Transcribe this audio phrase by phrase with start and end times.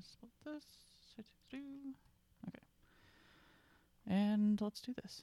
[0.00, 0.64] split this.
[2.48, 2.62] Okay.
[4.06, 5.22] And let's do this.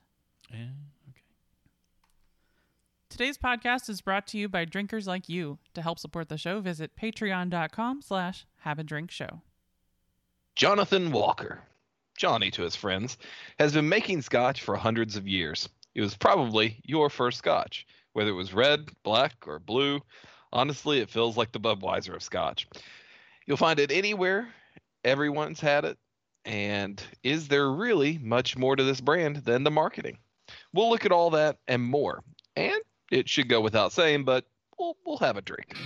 [0.51, 0.69] Yeah,
[1.09, 1.21] okay.
[3.09, 5.57] Today's podcast is brought to you by drinkers like you.
[5.73, 9.41] To help support the show, visit patreon.com slash have a drink show.
[10.55, 11.61] Jonathan Walker,
[12.17, 13.17] Johnny to his friends,
[13.59, 15.69] has been making scotch for hundreds of years.
[15.95, 20.01] It was probably your first scotch, whether it was red, black, or blue.
[20.53, 22.67] Honestly, it feels like the Budweiser of scotch.
[23.45, 24.47] You'll find it anywhere.
[25.07, 25.97] Everyone's had it.
[26.43, 30.17] And is there really much more to this brand than the marketing?
[30.73, 32.23] We'll look at all that and more.
[32.57, 34.43] And it should go without saying, but
[34.77, 35.77] we'll, we'll have a drink.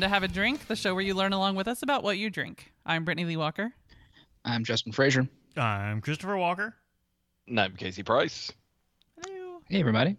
[0.00, 2.16] Welcome to Have a Drink, the show where you learn along with us about what
[2.16, 2.72] you drink.
[2.86, 3.70] I'm Brittany Lee Walker.
[4.46, 5.28] I'm Justin Frazier.
[5.58, 6.74] I'm Christopher Walker.
[7.46, 8.50] And I'm Casey Price.
[9.22, 9.60] Hello.
[9.68, 10.16] Hey, everybody.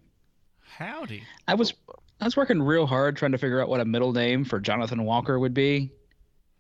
[0.78, 1.24] Howdy.
[1.48, 1.74] I was
[2.20, 5.04] I was working real hard trying to figure out what a middle name for Jonathan
[5.04, 5.90] Walker would be.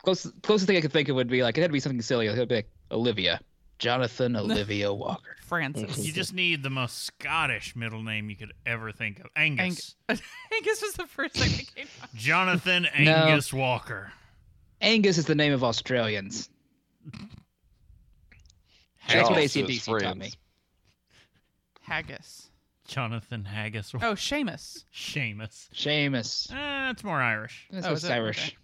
[0.03, 2.01] Close, closest thing I could think of would be like it had to be something
[2.01, 2.25] silly.
[2.25, 3.39] It would be like Olivia,
[3.81, 5.35] Jonathan Olivia Walker.
[5.41, 5.97] Francis.
[5.97, 9.25] You just need the most Scottish middle name you could ever think of.
[9.35, 9.95] Angus.
[10.09, 12.09] Angus was the first thing that came up.
[12.15, 13.11] Jonathan No.
[13.11, 14.13] Angus Walker.
[14.81, 16.49] Angus is the name of Australians.
[19.07, 20.31] That's what Charles to AC/DC his taught me.
[21.81, 22.49] Haggis.
[22.87, 23.93] Jonathan Haggis.
[23.95, 24.85] Oh, Seamus.
[24.93, 25.69] Seamus.
[25.73, 26.51] Seamus.
[26.51, 27.67] Uh, it's more Irish.
[27.71, 28.13] That's Oh, what's is it?
[28.13, 28.47] Irish.
[28.47, 28.57] Okay.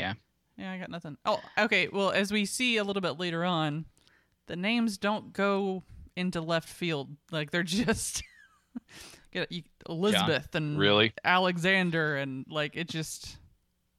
[0.00, 0.14] Yeah.
[0.56, 1.16] Yeah, I got nothing.
[1.24, 1.88] Oh, okay.
[1.88, 3.86] Well, as we see a little bit later on,
[4.46, 5.82] the names don't go
[6.16, 7.08] into left field.
[7.30, 8.22] Like they're just
[9.32, 11.12] get you, Elizabeth and Really?
[11.24, 13.36] Alexander and like it just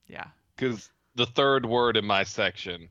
[0.08, 0.26] yeah.
[0.56, 2.90] Because the third word in my section,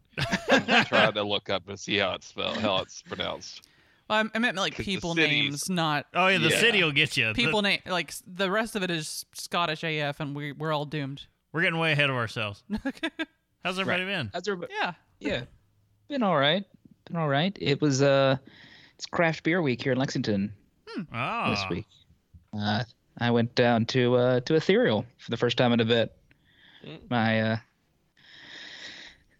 [0.50, 3.66] I'm trying to look up and see how it's spelled, how it's pronounced.
[4.08, 6.58] Well, I, I meant like people names, not Oh yeah, the Yeah.
[6.60, 7.28] city will get you.
[7.28, 7.80] The- people name.
[7.86, 11.26] Like the rest of it is Scottish AF, and we we're all doomed.
[11.52, 12.62] we're getting way ahead of ourselves.
[13.64, 14.30] How's everybody been?
[14.32, 14.72] That's everybody.
[14.80, 14.92] Yeah.
[15.20, 15.42] Yeah.
[16.08, 16.64] Been all right.
[17.06, 17.56] Been all right.
[17.60, 18.36] It was uh,
[18.96, 20.52] it's craft beer week here in Lexington
[21.14, 21.86] Oh, this week.
[22.56, 22.84] Uh,
[23.18, 26.14] I went down to uh to Ethereal for the first time in a bit.
[26.86, 26.98] Mm.
[27.10, 27.56] My uh,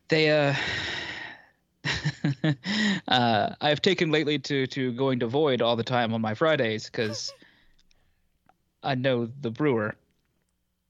[0.09, 0.55] they uh.
[3.09, 6.87] uh, I've taken lately to to going to Void all the time on my Fridays
[6.87, 7.33] because
[8.83, 9.95] I know the brewer,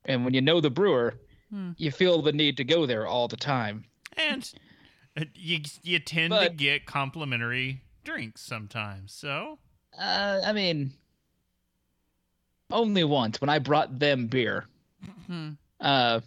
[0.05, 1.15] and when you know the brewer,
[1.51, 1.73] Hmm.
[1.77, 3.85] you feel the need to go there all the time.
[4.17, 4.51] and
[5.35, 9.13] you you tend to get complimentary drinks sometimes.
[9.13, 9.59] So
[9.99, 10.93] Uh, I mean,
[12.71, 14.67] only once when I brought them beer.
[15.27, 15.51] Hmm.
[15.81, 16.21] Uh,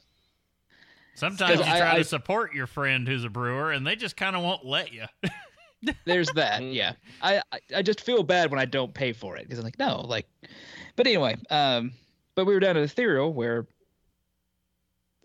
[1.16, 4.36] sometimes you try I- to support your friend who's a brewer, and they just kind
[4.36, 5.06] of won't let you.
[6.06, 6.62] there's that.
[6.62, 6.74] Mm.
[6.74, 9.66] yeah, I, I I just feel bad when I don't pay for it because I'm
[9.66, 10.28] like, no, like.
[10.96, 11.92] But anyway, um,
[12.36, 13.66] but we were down at Ethereal where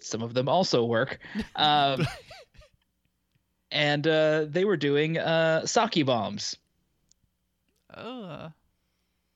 [0.01, 1.19] some of them also work,
[1.57, 2.07] um,
[3.71, 6.57] and uh, they were doing uh sake bombs.
[7.97, 8.51] Oh.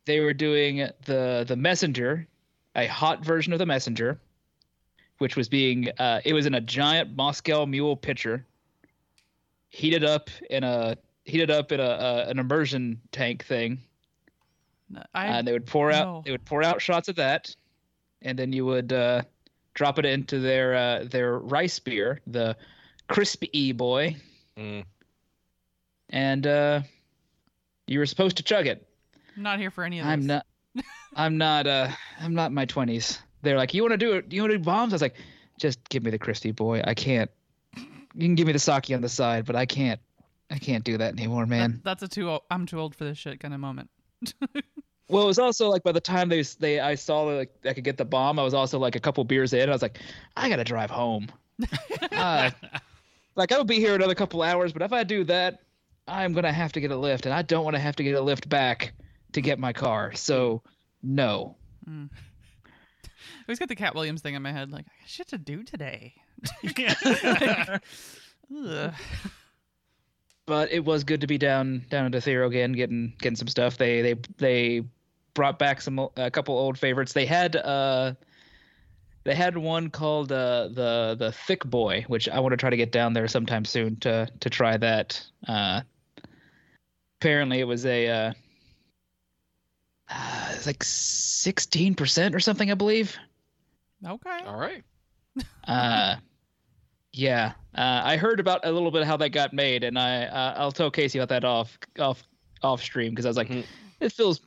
[0.06, 2.26] they were doing the the messenger
[2.76, 4.18] a hot version of the messenger
[5.18, 8.44] which was being uh it was in a giant moscow mule pitcher
[9.70, 13.78] heated up in a heated up in a, a an immersion tank thing
[14.88, 16.22] No, I and they would pour out no.
[16.24, 17.54] they would pour out shots of that
[18.22, 19.22] and then you would uh
[19.74, 22.56] drop it into their uh their rice beer the
[23.08, 24.16] crispy e boy
[24.56, 24.84] Mm.
[26.10, 26.80] and uh
[27.86, 28.86] you were supposed to chug it
[29.36, 30.12] I'm not here for any of this.
[30.12, 30.46] I'm not.
[31.16, 31.66] I'm not.
[31.66, 31.88] Uh,
[32.20, 33.18] I'm not in my twenties.
[33.42, 34.32] They're like, you want to do it?
[34.32, 34.92] You want to do bombs?
[34.92, 35.16] I was like,
[35.58, 36.82] just give me the Christie boy.
[36.84, 37.28] I can't.
[37.76, 37.82] You
[38.20, 39.98] can give me the sake on the side, but I can't.
[40.52, 41.80] I can't do that anymore, That- man.
[41.82, 42.30] that's a too.
[42.30, 43.90] Old, I'm too old for this shit kind of moment.
[45.08, 47.84] Well, it was also like by the time they they I saw like I could
[47.84, 49.68] get the bomb, I was also like a couple beers in.
[49.68, 49.98] I was like,
[50.36, 51.26] I gotta drive home.
[52.12, 52.50] uh,
[53.36, 55.60] like I will be here another couple hours, but if I do that,
[56.06, 58.14] I'm gonna have to get a lift, and I don't want to have to get
[58.14, 58.92] a lift back
[59.32, 60.12] to get my car.
[60.14, 60.62] So
[61.02, 61.56] no.
[61.86, 61.90] I
[63.48, 65.62] always got the Katt Williams thing in my head, like I got shit to do
[65.62, 66.14] today.
[68.66, 68.94] Ugh.
[70.46, 73.78] but it was good to be down down at Ethereal again, getting getting some stuff.
[73.78, 74.84] They they they
[75.32, 77.12] brought back some a couple old favorites.
[77.12, 78.14] They had uh
[79.24, 82.76] they had one called uh the the Thick Boy, which I want to try to
[82.76, 85.22] get down there sometime soon to to try that.
[85.48, 85.80] Uh
[87.20, 88.32] apparently it was a uh,
[90.10, 93.16] uh it's like sixteen percent or something, I believe.
[94.06, 94.38] Okay.
[94.46, 94.84] All right.
[95.66, 96.16] Uh,
[97.14, 100.24] yeah, uh, I heard about a little bit of how that got made, and I
[100.24, 102.22] uh, I'll tell Casey about that off off
[102.62, 103.64] off stream because I was like, Mhm.
[104.00, 104.40] it feels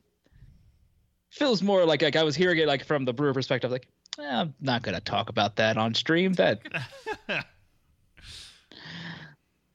[1.30, 4.54] feels more like like I was hearing it like from the brewer perspective, like I'm
[4.60, 6.32] not gonna talk about that on stream.
[6.34, 6.60] That,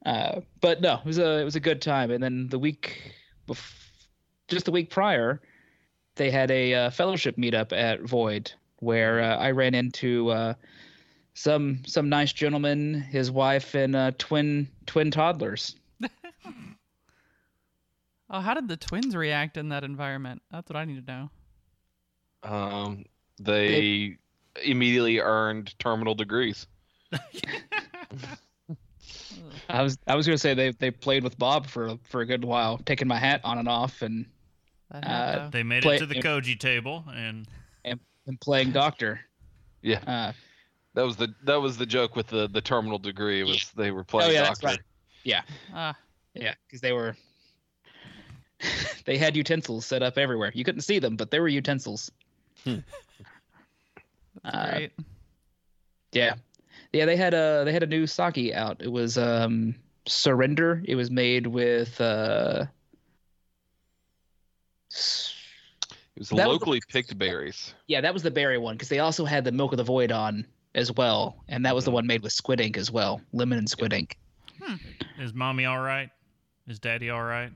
[0.06, 2.12] uh, but no, it was a it was a good time.
[2.12, 3.14] And then the week,
[3.48, 3.74] bef-
[4.48, 5.42] just the week prior,
[6.16, 10.54] they had a uh, fellowship meetup at Void where uh, I ran into uh,
[11.34, 15.76] some some nice gentleman, his wife, and uh, twin twin toddlers.
[18.30, 20.42] Oh, how did the twins react in that environment?
[20.50, 21.30] That's what I need to know.
[22.42, 23.06] Um,
[23.40, 24.18] they
[24.64, 26.68] immediately earned terminal degrees.
[29.70, 32.44] I was I was gonna say they they played with Bob for for a good
[32.44, 34.26] while, taking my hat on and off, and
[34.92, 37.48] Uh, They made Play- it to the Koji table, and
[38.26, 39.20] and playing doctor.
[39.82, 40.32] Yeah, Uh,
[40.94, 43.40] that was the that was the joke with the the terminal degree.
[43.42, 44.68] It was they were playing oh yeah, doctor.
[44.68, 44.80] right.
[45.74, 45.96] ah,
[46.36, 47.16] Yeah, because they were
[49.06, 50.52] they had utensils set up everywhere.
[50.54, 52.12] You couldn't see them, but there were utensils.
[54.44, 54.80] That's Uh.
[56.12, 56.36] Yeah,
[56.92, 57.06] yeah.
[57.06, 58.82] They had a they had a new sake out.
[58.82, 59.76] It was um
[60.06, 60.82] Surrender.
[60.86, 62.66] It was made with uh.
[66.16, 67.74] It was That was the- locally picked berries.
[67.88, 70.12] Yeah, that was the berry one because they also had the Milk of the Void
[70.12, 70.46] on
[70.76, 71.96] as well, and that was the Mhm.
[71.96, 74.18] one made with squid ink as well, lemon and squid ink.
[75.20, 76.10] is mommy all right?
[76.68, 77.52] Is daddy all right?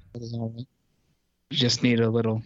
[1.51, 2.41] Just need a little.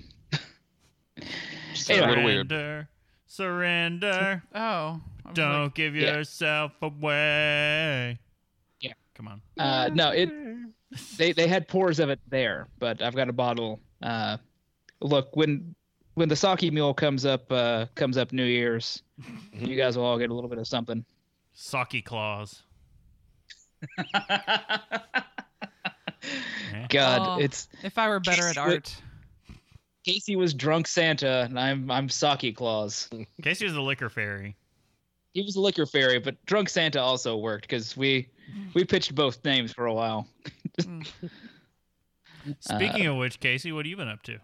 [1.73, 2.05] Just Anyway.
[2.05, 2.87] a little weird.
[3.35, 4.43] Surrender, surrender.
[4.53, 6.15] Oh, I was like, Don't give Yeah.
[6.17, 8.19] yourself away.
[8.81, 8.91] Yeah.
[9.15, 9.41] Come on.
[9.57, 10.29] Uh, no, it
[11.17, 13.79] they they had pours of it there, but I've got a bottle.
[14.03, 14.35] Uh,
[14.99, 15.73] look when
[16.15, 19.01] when the sake mule comes up uh, comes up New Year's,
[19.53, 21.05] you guys will all get a little bit of something.
[21.55, 22.63] Socky claws.
[26.89, 27.39] God, Oh.
[27.41, 29.01] it's if I were better at Casey- art,
[30.03, 33.09] Casey was drunk Santa, and I'm I'm Saki claus.
[33.41, 34.55] Casey was the liquor fairy.
[35.33, 38.29] He was a liquor fairy, but drunk Santa also worked because we
[38.73, 40.27] we pitched both names for a while.
[42.59, 44.39] Speaking of which, Casey, what have you been up to?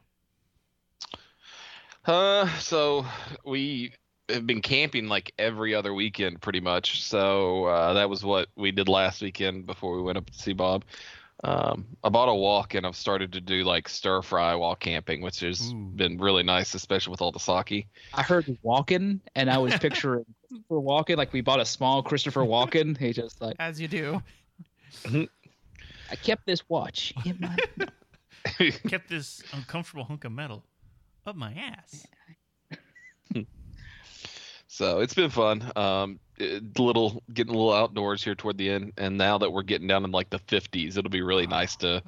[2.05, 3.05] Uh, so
[3.43, 3.93] we
[4.29, 7.03] have been camping like every other weekend, pretty much.
[7.03, 10.53] So uh, that was what we did last weekend before we went up to see
[10.53, 10.85] Bob.
[11.43, 15.21] Um, I bought a wok and I've started to do like stir fry while camping,
[15.21, 15.75] which has Ooh.
[15.95, 17.87] been really nice, especially with all the sake.
[18.13, 22.41] I heard walking, and I was picturing Christopher Walken, like we bought a small Christopher
[22.41, 22.97] Walken.
[22.97, 24.21] He just like as you do.
[25.05, 27.57] I kept this watch in my.
[28.87, 30.63] Kept this uncomfortable hunk of metal
[31.25, 32.07] up my ass.
[34.67, 35.69] So it's been fun.
[35.75, 39.51] Um, it- Uh, little getting a little outdoors here toward the end, and now that
[39.51, 42.01] we're getting down in like the 50s, it'll be really nice to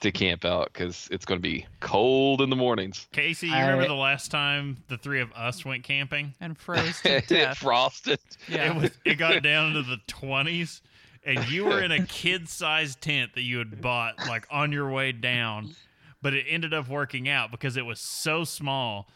[0.00, 3.08] to camp out because it's going to be cold in the mornings.
[3.12, 6.34] Casey, you I- remember the last time the three of us went camping?
[6.40, 7.56] and froze to it death.
[7.58, 8.18] frosted.
[8.48, 8.74] Yeah.
[8.76, 10.82] It was it got down to the twenties,
[11.24, 15.10] and you were in a kid-sized tent that you had bought like on your way
[15.10, 15.74] down,
[16.22, 19.08] but it ended up working out because it was so small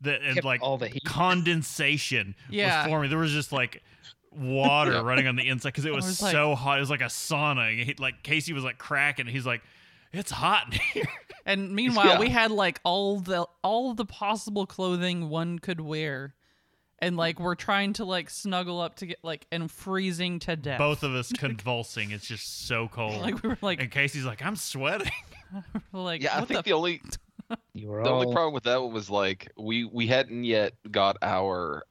[0.00, 1.04] that it, kept like all the heat.
[1.04, 2.82] condensation Yeah.
[2.82, 3.10] was forming.
[3.10, 3.82] There was just like
[4.34, 5.00] water Yeah.
[5.02, 6.78] running on the inside because it was, was like- so hot.
[6.78, 7.82] It was like a sauna.
[7.84, 9.26] He, like Casey was like cracking.
[9.26, 9.62] He's like,
[10.12, 11.08] "It's hot in here."
[11.44, 12.20] And meanwhile, Yeah.
[12.20, 16.34] we had like all the all the possible clothing one could wear.
[17.00, 20.78] And like we're trying to like snuggle up to get like and freezing to death.
[20.78, 22.12] Both of us convulsing.
[22.12, 23.20] It's just so cold.
[23.20, 25.10] like we were like and Casey's like, "I'm sweating."
[25.92, 27.00] like Yeah, I think the the only
[27.74, 28.20] You were The all.
[28.22, 31.82] only problem with that one was like we we hadn't yet got our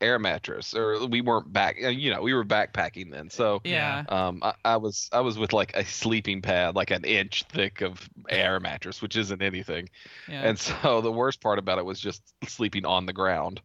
[0.00, 1.76] air mattress, or we weren't back.
[1.82, 4.04] uh, You know, we were backpacking then, so yeah.
[4.08, 7.80] um, I, I was I was with like a sleeping pad, like an inch thick
[7.80, 9.88] of air mattress, which isn't anything.
[10.28, 10.42] Yeah.
[10.42, 13.60] And so the worst part about it was just sleeping on the ground.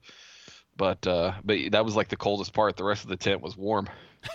[0.77, 2.75] But uh, but that was like the coldest part.
[2.75, 3.87] The rest of the tent was warm.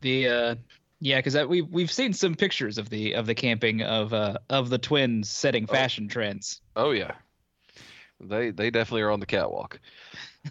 [0.00, 0.54] The uh,
[1.00, 4.70] yeah, because we we've seen some pictures of the of the camping of uh of
[4.70, 5.72] the twins setting Oh.
[5.72, 6.62] fashion trends.
[6.76, 7.12] Oh yeah,
[8.20, 9.80] they they definitely are on the catwalk.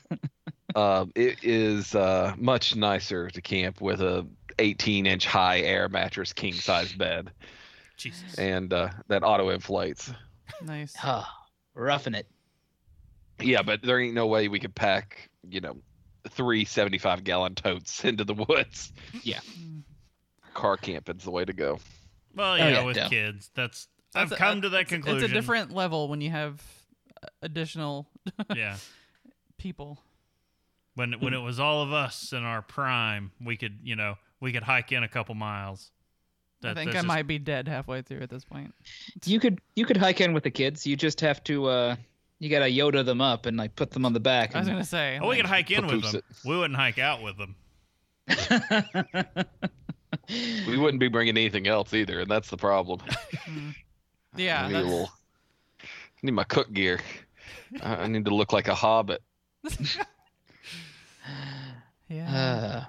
[0.75, 4.25] um, it is uh, much nicer to camp with a
[4.59, 7.31] 18 inch high air mattress, king size bed,
[7.97, 8.35] Jesus.
[8.35, 10.11] and uh, that auto inflates.
[10.63, 10.93] Nice.
[11.03, 11.31] Ah,
[11.73, 12.27] roughing it.
[13.41, 15.77] Yeah, but there ain't no way we could pack you know
[16.29, 18.91] three 75 gallon totes into the woods.
[19.23, 19.39] Yeah.
[20.53, 21.79] Car camping's the way to go.
[22.35, 23.07] Well, yeah, yeah, with yeah.
[23.07, 25.23] kids, that's That's I've a- come to that it's- conclusion.
[25.23, 26.63] It's a different level when you have uh,
[27.41, 28.07] additional
[28.55, 28.77] Yeah,
[29.57, 29.99] people.
[30.95, 34.51] when when it was all of us in our prime, we could you know we
[34.51, 35.91] could hike in a couple miles.
[36.63, 38.73] I think I just- might be dead halfway through at this point.
[39.25, 40.85] You could you could hike in with the kids.
[40.85, 41.95] You just have to uh
[42.39, 44.55] you gotta Yoda them up and like put them on the back.
[44.55, 45.19] I was gonna say.
[45.21, 46.15] Oh, we could hike in with them.
[46.15, 46.23] it.
[46.45, 47.55] We wouldn't hike out with them.
[50.67, 52.99] We wouldn't be bringing anything else either, and that's the problem.
[53.47, 53.73] mm.
[54.35, 54.67] I Yeah.
[54.67, 55.09] need a that's- little.
[56.21, 56.99] I need my cook gear.
[57.81, 59.21] I I need to look like a hobbit.
[62.09, 62.27] Yeah.
[62.27, 62.85] uh,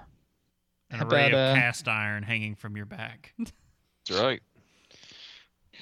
[0.89, 3.33] An How array about, of uh, cast iron hanging from your back.
[3.37, 4.41] That's right.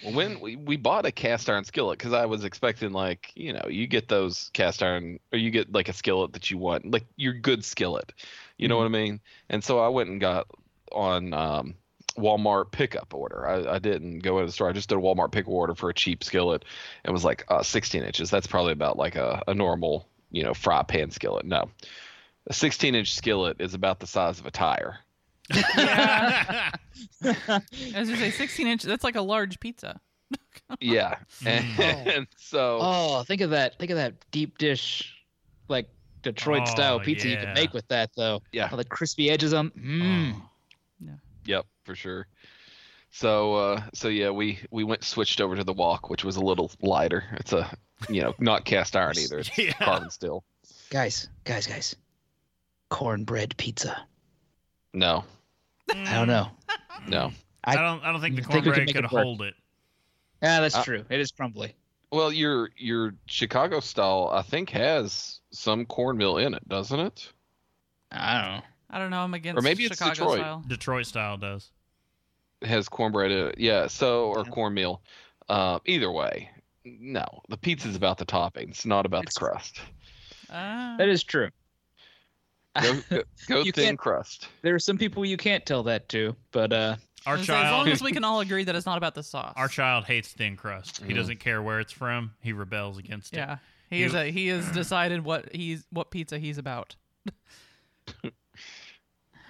[0.04, 3.54] Well, when we, we bought a cast iron skillet, because I was expecting like you
[3.54, 6.92] know you get those cast iron or you get like a skillet that you want,
[6.92, 8.12] like your good skillet,
[8.58, 9.20] you know what I mean?
[9.50, 10.48] And so I went and got
[10.92, 11.76] on um,
[12.18, 13.48] Walmart pickup order.
[13.48, 14.70] I, I didn't go to the store.
[14.70, 16.66] I just did a Walmart pickup order for a cheap skillet.
[17.06, 18.30] It was like uh, 16 inches.
[18.30, 21.46] That's probably about like a, a normal you know fry pan skillet.
[21.46, 21.70] No,
[22.48, 25.00] a 16 inch skillet is about the size of a tire.
[25.78, 26.72] Yeah.
[27.24, 28.84] As you say, 16 inch.
[28.84, 30.00] That's like a large pizza.
[30.80, 32.28] Yeah, and, Mm.
[32.38, 32.80] so.
[32.82, 33.80] oh, think of that!
[33.80, 35.16] Think of that deep dish,
[35.68, 35.90] like
[36.22, 37.46] Detroit style Oh, pizza you yeah.
[37.46, 38.42] can make with that though.
[38.52, 38.68] Yeah.
[38.70, 39.72] All the crispy edges on.
[39.72, 40.34] Mm.
[40.36, 40.46] Oh.
[41.46, 42.28] Yep, for sure.
[43.10, 46.42] So uh so yeah, we we went switched over to the wok, which was a
[46.42, 47.24] little lighter.
[47.38, 47.76] It's a
[48.08, 49.40] you know, not cast iron either.
[49.40, 49.72] It's Yeah.
[49.74, 50.44] carbon steel.
[50.92, 51.96] Guys, guys, guys.
[52.90, 54.06] Cornbread pizza.
[54.94, 55.24] No.
[55.92, 56.50] I don't know.
[57.08, 57.32] No.
[57.64, 58.04] I don't.
[58.04, 59.56] I don't think the I think cornbread could it hold it.
[60.44, 61.06] Yeah, that's Uh, true.
[61.10, 61.74] It is crumbly.
[62.12, 67.34] Well, your your Chicago style I think has some cornmeal in it, doesn't it?
[68.12, 68.62] I don't know.
[68.92, 69.22] I don't know.
[69.22, 70.38] I'm against Or maybe it's Chicago Detroit.
[70.40, 70.64] style.
[70.68, 71.72] Detroit style does.
[72.62, 73.56] It has cornbread in it.
[73.58, 74.52] Yeah, so or Yeah.
[74.52, 75.02] cornmeal.
[75.48, 76.50] Uh, either way.
[76.86, 77.26] No.
[77.50, 79.82] The pizza's about the toppings, not about It's- the crust.
[80.50, 80.96] Ah.
[80.98, 81.50] That is true.
[82.82, 84.48] Go go, go thin crust.
[84.62, 87.72] there are some people you can't tell that to, but uh Our I say, as
[87.72, 89.54] long as we can all agree that it's not about the sauce.
[89.58, 91.02] Our child hates thin crust.
[91.04, 91.16] He Mhm.
[91.18, 92.34] doesn't care where it's from.
[92.42, 93.38] He rebels against it.
[93.38, 93.58] Yeah.
[93.90, 96.96] He You- is a, he has decided what he's what pizza he's about.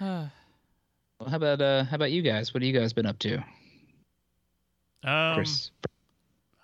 [1.20, 2.52] well, how about uh how about you guys?
[2.54, 3.36] What have you guys been up to?
[5.04, 5.70] Um, Chris.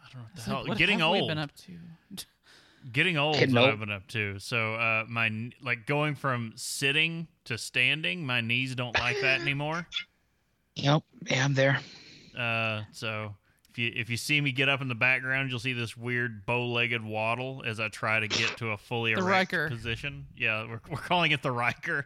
[0.02, 1.28] I don't know what the It's like, what Getting have we old.
[1.28, 1.72] been up to?
[2.92, 3.64] Getting old is what.
[3.70, 4.38] I've been up to.
[4.38, 9.86] So uh, my like going from sitting to standing, my knees don't like that anymore.
[10.78, 11.04] Yep.
[11.30, 11.80] Yeah, I'm there.
[12.38, 13.34] Uh, so
[13.70, 16.44] if you if you see me get up in the background, you'll see this weird
[16.44, 19.70] bow-legged waddle as I try to get to a fully The erect Riker.
[19.70, 20.26] position.
[20.36, 22.04] Yeah, we're, we're calling it the Riker.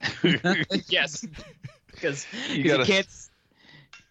[0.88, 1.24] yes.
[1.92, 3.08] Because You you, gotta- can't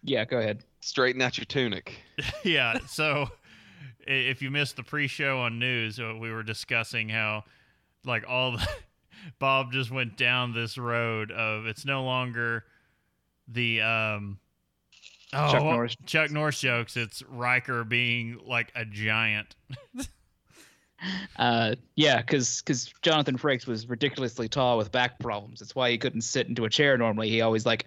[0.02, 0.62] Yeah, go ahead.
[0.80, 1.94] Straighten out your tunic.
[2.44, 2.78] yeah.
[2.86, 3.28] So
[4.06, 7.44] if you missed the pre-show on news, uh, we were discussing how
[8.04, 8.66] like all the
[9.38, 12.64] Bob just went down this road of it's no longer
[13.48, 14.38] the um
[15.32, 15.96] oh, Chuck what- Norris.
[16.06, 16.96] Chuck Norris jokes.
[16.96, 19.56] It's Riker being like a giant.
[21.36, 25.60] Uh, yeah, because because Jonathan Frakes was ridiculously tall with back problems.
[25.60, 27.28] That's why he couldn't sit into a chair normally.
[27.30, 27.86] He always like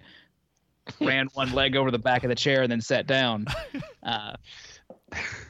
[1.00, 3.46] ran one leg over the back of the chair and then sat down.
[4.02, 4.34] Uh,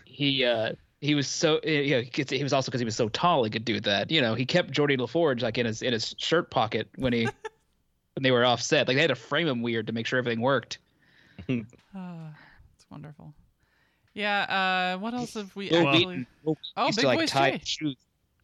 [0.05, 3.45] he uh, he was so you know, he was also because he was so tall
[3.45, 4.11] he could do that.
[4.11, 7.13] You know, he kept Geordi La Forge like in his in his shirt pocket when
[7.13, 7.25] he
[8.15, 8.89] when they were offset.
[8.89, 10.79] Like they had to frame him weird to make sure everything worked.
[11.95, 12.31] Ah,
[12.75, 13.35] it's wonderful.
[14.15, 14.95] Yeah.
[14.95, 16.07] Uh, what else have we Bill actually?
[16.07, 17.61] Wheaton, Bill Oh, big to like voice Jay.
[17.65, 17.97] shoes.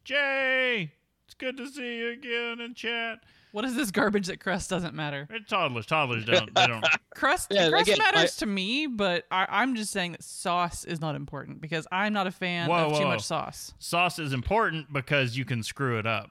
[0.04, 0.92] Jay,
[1.26, 3.18] it's good to see you again in chat.
[3.52, 5.26] What is this garbage that crust doesn't matter?
[5.30, 6.84] It's toddlers, toddlers don't they don't.
[7.14, 11.00] Crust, Yeah, crust again, matters to me, but I, I'm just saying that sauce is
[11.00, 13.72] not important because I'm not a fan Whoa, of too much sauce.
[13.78, 16.30] Sauce is important because you can screw it up.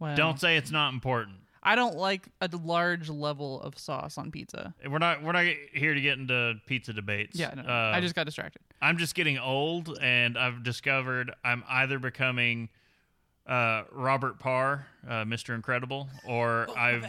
[0.00, 1.36] Well, Don't say it's not important.
[1.64, 4.74] I don't like a large level of sauce on pizza.
[4.86, 7.38] We're not we're not here to get into pizza debates.
[7.38, 8.60] Yeah, no, no, Uh, I just got distracted.
[8.82, 12.68] I'm just getting old, and I've discovered I'm either becoming
[13.46, 15.54] uh, Robert Parr, uh, Mr.
[15.54, 17.06] Incredible, or I've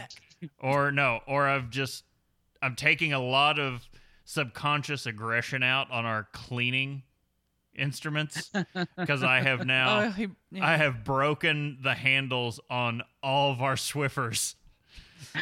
[0.58, 2.04] or no, or I've just
[2.62, 3.86] I'm taking a lot of
[4.24, 7.02] subconscious aggression out on our cleaning
[7.78, 8.50] instruments
[8.96, 10.66] because I have now Oh, he, yeah.
[10.66, 14.54] I have broken the handles on all of our Swiffers.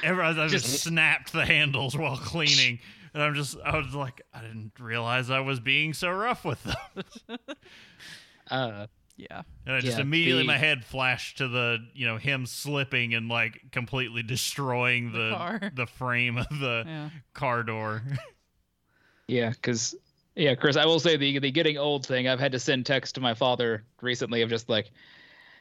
[0.02, 2.78] Ever I just Just- snapped the handles while cleaning,
[3.12, 6.62] and I'm just I was like I didn't realize I was being so rough with
[6.62, 7.38] them,
[8.50, 8.86] Uh,
[9.16, 9.42] yeah.
[9.66, 13.14] and I just Yeah, immediately the- my head flashed to the you know him slipping
[13.14, 17.10] and like completely destroying The the the frame of the Yeah.
[17.32, 18.02] car door.
[19.28, 19.94] yeah, because
[20.36, 22.28] yeah, Chris, I will say the the getting old thing.
[22.28, 24.90] I've had to send text to my father recently of just like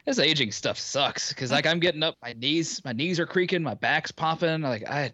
[0.06, 3.64] this aging stuff sucks because like I'm getting up, my knees my knees are creaking,
[3.64, 4.62] my back's popping.
[4.62, 5.12] Like I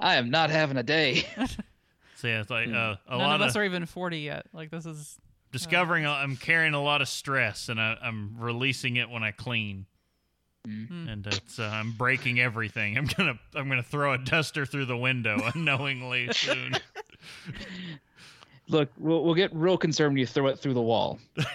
[0.00, 1.24] I am not having a day.
[2.18, 2.74] So yeah, it's like Hmm.
[2.74, 4.46] uh, a None lot of of us are even 40 yet.
[4.54, 5.18] Like this is
[5.52, 9.84] discovering I'm carrying a lot of stress, and I, I'm releasing it when I clean.
[10.66, 11.12] Mm.
[11.12, 12.96] and it's uh, I'm breaking everything.
[12.96, 16.72] I'm gonna I'm gonna throw a duster through the window unknowingly soon.
[18.68, 21.18] Look, we'll we'll get real concerned when you throw it through the wall.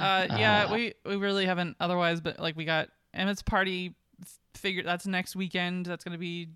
[0.00, 4.38] Uh, yeah, Uh, we we really haven't otherwise, but like we got Emmett's party f-
[4.54, 4.86] figured.
[4.86, 5.86] That's next weekend.
[5.86, 6.48] That's gonna be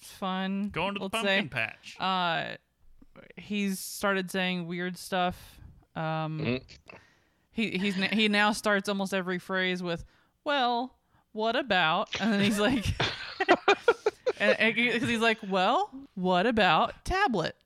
[0.00, 0.68] fun.
[0.70, 1.48] Going to the let's pumpkin say.
[1.48, 1.96] patch.
[2.00, 2.56] Uh,
[3.36, 5.60] he's started saying weird stuff.
[5.94, 6.62] Um, Mhm.
[7.52, 10.04] he he's he now starts almost every phrase with,
[10.44, 10.96] "Well,
[11.32, 12.84] what about?" And then he's like,
[14.40, 17.56] and because he's like, "Well, what about tablet?"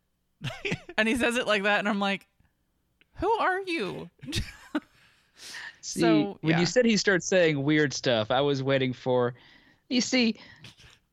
[0.99, 2.27] and he says it like that, and I'm like,
[3.17, 4.11] "Who are you?"
[5.81, 6.61] See, So, when yeah.
[6.61, 9.35] you said he starts saying weird stuff, I was waiting for.
[9.89, 10.37] You see,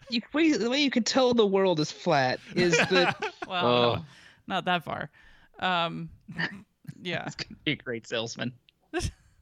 [0.10, 3.96] you, we, the way you can tell the world is flat is that Well, Oh.
[3.96, 4.06] no,
[4.48, 5.10] not that far.
[5.60, 6.10] Um,
[7.02, 8.54] yeah, he's gonna be a great salesman.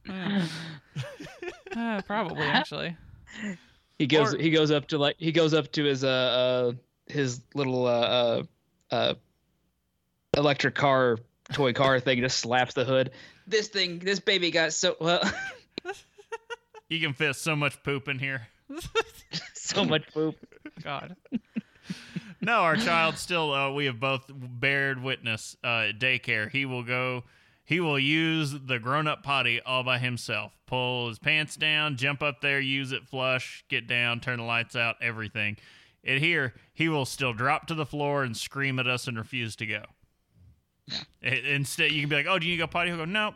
[0.06, 0.46] yeah.
[1.76, 2.96] Uh, probably actually.
[3.98, 6.72] He goes Or- he goes up to like he goes up to his uh, uh
[7.06, 8.42] his little uh uh,
[8.90, 9.14] uh
[10.36, 11.18] electric car
[11.52, 13.10] toy car thing just slaps the hood.
[13.46, 15.22] This thing this baby got so well
[16.88, 18.48] You can fit so much poop in here.
[19.52, 20.36] so much poop.
[20.82, 21.16] God.
[22.40, 23.52] No, our child still.
[23.52, 25.54] Uh, we have both bared witness.
[25.62, 26.50] Uh, daycare.
[26.50, 27.24] He will go.
[27.68, 30.56] He will use the grown-up potty all by himself.
[30.66, 34.74] Pull his pants down, jump up there, use it, flush, get down, turn the lights
[34.74, 35.58] out, everything.
[36.02, 39.54] And here, he will still drop to the floor and scream at us and refuse
[39.56, 39.82] to go.
[41.22, 43.04] I- Instead, you can be like, "Oh, do you need to go potty?" He'll go,
[43.04, 43.34] "No."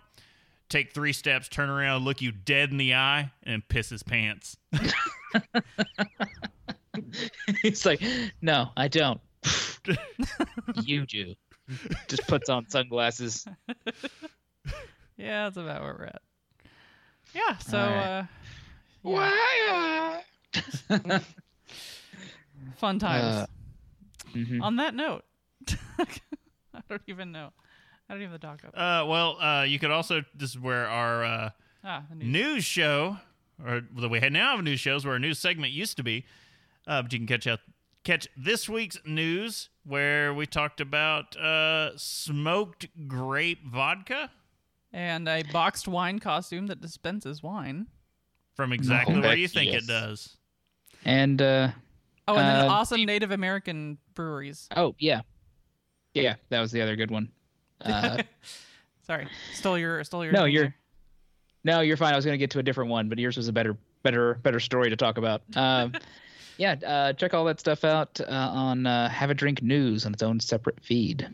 [0.71, 4.57] Take three steps, turn around, look you dead in the eye, and piss his pants.
[7.61, 8.01] He's like,
[8.41, 9.21] no, I don't.
[10.85, 11.35] you do.
[12.09, 13.47] Just puts on sunglasses.
[15.19, 16.23] Yeah, that's about where we're at.
[17.35, 17.57] Yeah.
[17.59, 17.79] So.
[17.79, 18.25] Alright.
[19.05, 20.21] Uh,
[20.91, 21.19] yeah,
[22.77, 23.25] fun times.
[23.35, 23.47] Uh,
[24.35, 24.63] Mhm.
[24.63, 25.25] On that note,
[25.99, 27.51] I don't even know.
[28.09, 28.71] I don't even know the talk up.
[28.75, 31.51] Uh, well, uh, you could also this is where our uh,
[31.85, 32.29] Ah, news.
[32.33, 33.19] news show,
[33.63, 36.25] or well, we had now have news shows where a news segment used to be,
[36.87, 37.61] uh, but you can catch out
[38.05, 44.31] catch this week's news where we talked about uh, smoked grape vodka
[44.93, 47.87] and a boxed wine costume that dispenses wine.
[48.55, 49.85] from exactly Oh, where heck you think yes.
[49.85, 50.37] it does.
[51.05, 51.69] And uh
[52.29, 54.69] Oh, and then Uh, awesome Native American breweries.
[54.77, 55.23] oh yeah.
[56.15, 57.31] Yeah, that was the other good one.
[57.81, 58.23] Uh
[59.07, 60.33] Sorry, stole your stole your.
[60.33, 60.73] No, thing you're-
[61.65, 62.13] No, you're fine.
[62.13, 64.35] I was going to get to a different one, but yours was a better, better,
[64.43, 65.43] better story to talk about.
[65.57, 65.93] Um,
[66.57, 70.13] yeah, uh, check all that stuff out uh, on uh, Have a Drink News on
[70.13, 71.29] its own separate feed.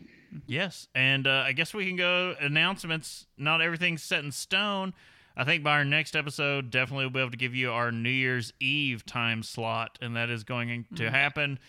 [0.45, 3.25] Yes, and uh, I guess we can go announcements.
[3.37, 4.93] Not everything's set in stone.
[5.35, 8.09] I think by our next episode, definitely we'll be able to give you our New
[8.09, 11.59] Year's Eve time slot, and that is going to happen.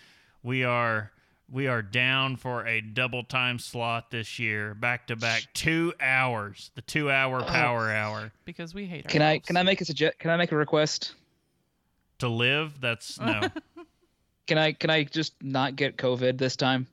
[0.42, 1.12] We are
[1.50, 6.70] we are down for a double time slot this year, back to back, two hours,
[6.74, 9.08] the two hour power hour because we hate.
[9.08, 10.18] Can I can I make a suggest?
[10.18, 11.14] Can I make a request?
[12.20, 12.80] To live.
[12.80, 13.40] That's no.
[14.46, 16.88] Can I can I just not get COVID this time?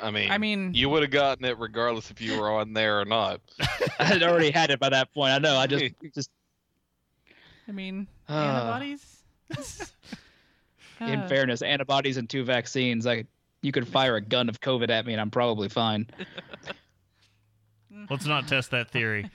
[0.00, 2.98] I mean, I mean, you would have gotten it regardless if you were on there
[2.98, 3.42] or not.
[3.98, 5.32] I had already had it by that point.
[5.32, 5.56] I know.
[5.56, 6.30] I just just
[7.68, 8.32] I mean, Uh,
[8.78, 9.22] antibodies.
[11.00, 13.06] in fairness, antibodies and two vaccines.
[13.06, 13.24] I
[13.60, 16.06] you could fire a gun of COVID at me and I'm probably fine.
[18.08, 19.28] Let's not test that theory.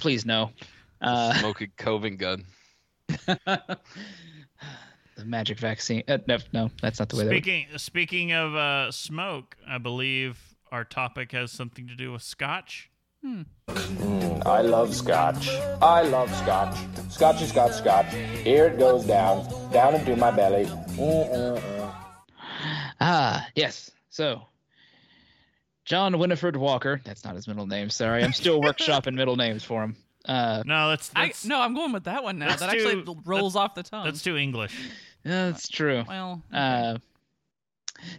[0.00, 0.50] Please no.
[1.00, 2.44] Uh, Smoking Coven gun.
[3.26, 3.78] the
[5.24, 6.02] magic vaccine.
[6.08, 7.30] Uh, no, no, that's not the way that.
[7.30, 10.38] Speaking speaking of uh, smoke, I believe
[10.70, 12.90] our topic has something to do with scotch.
[13.24, 13.46] Mm,
[14.46, 15.48] I love scotch.
[15.82, 16.76] I love scotch.
[17.10, 18.14] Scotchy, scotch, scotch.
[18.44, 20.66] Here it goes down, down into my belly.
[20.66, 21.94] Mm-mm-mm.
[23.00, 23.90] Ah, yes.
[24.10, 24.42] So,
[25.84, 27.00] John Winifred Walker.
[27.04, 27.90] That's not his middle name.
[27.90, 29.96] Sorry, I'm still workshopping middle names for him.
[30.28, 31.60] Uh, No, that's, I, no.
[31.60, 32.48] I'm going with that one now.
[32.48, 34.04] Let's That actually do- rolls off the tongue.
[34.04, 34.76] that's too English.
[35.24, 36.04] yeah, that's true.
[36.06, 36.98] well, Uh,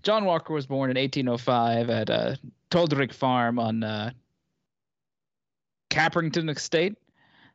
[0.01, 2.35] John Walker was born in 1805 at uh,
[2.71, 4.11] Toldrick Farm on uh,
[5.89, 6.95] Caprington Estate.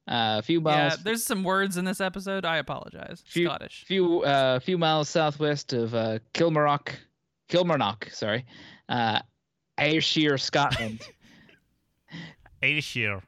[0.06, 0.92] Uh, a few miles.
[0.92, 1.02] yeah.
[1.02, 2.44] There's some words in this episode.
[2.44, 3.22] I apologize.
[3.26, 3.84] Few- Scottish.
[3.86, 6.94] few uh, few miles southwest of uh, Kilmarnock,
[7.48, 8.44] Kilmarnock, sorry,
[8.90, 9.20] uh,
[9.78, 11.00] Ayrshire, Scotland.
[12.62, 13.22] Ayrshire.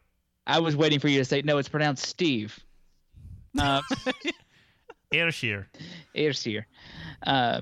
[0.46, 1.58] I was waiting for you to say no.
[1.58, 2.58] It's pronounced Steve.
[3.58, 3.80] Uh,
[5.12, 5.68] Ayrshire.
[6.14, 6.66] Ayrshire.
[7.26, 7.60] Uh,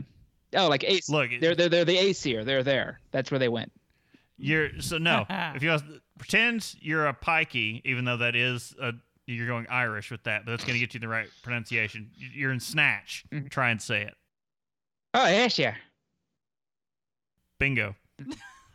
[0.56, 1.08] oh, like Ace.
[1.08, 2.44] Look, They're they're they're the Aesir.
[2.44, 3.00] They're there.
[3.10, 3.72] That's where they went.
[4.36, 5.24] You're so no.
[5.30, 5.76] if you
[6.18, 8.92] pretend you're a pikey, even though that is a
[9.26, 12.10] you're going Irish with that, but that's going to get you the right pronunciation.
[12.16, 13.24] You're in snatch.
[13.32, 13.50] Mhm.
[13.50, 14.14] Try and say it.
[15.14, 15.76] Oh, Ayrshire.
[17.58, 17.94] Bingo.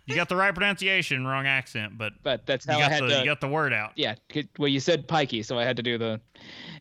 [0.10, 3.08] you got the right pronunciation, wrong accent, but But that's you how I had the
[3.10, 3.20] to.
[3.20, 3.92] you got the word out.
[3.96, 4.16] yeah.
[4.58, 6.20] Well, you said pikey, so I had to do the.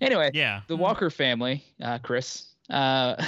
[0.01, 0.63] Anyway, Yeah.
[0.67, 2.55] the Walker family, uh, Chris.
[2.71, 3.23] Uh,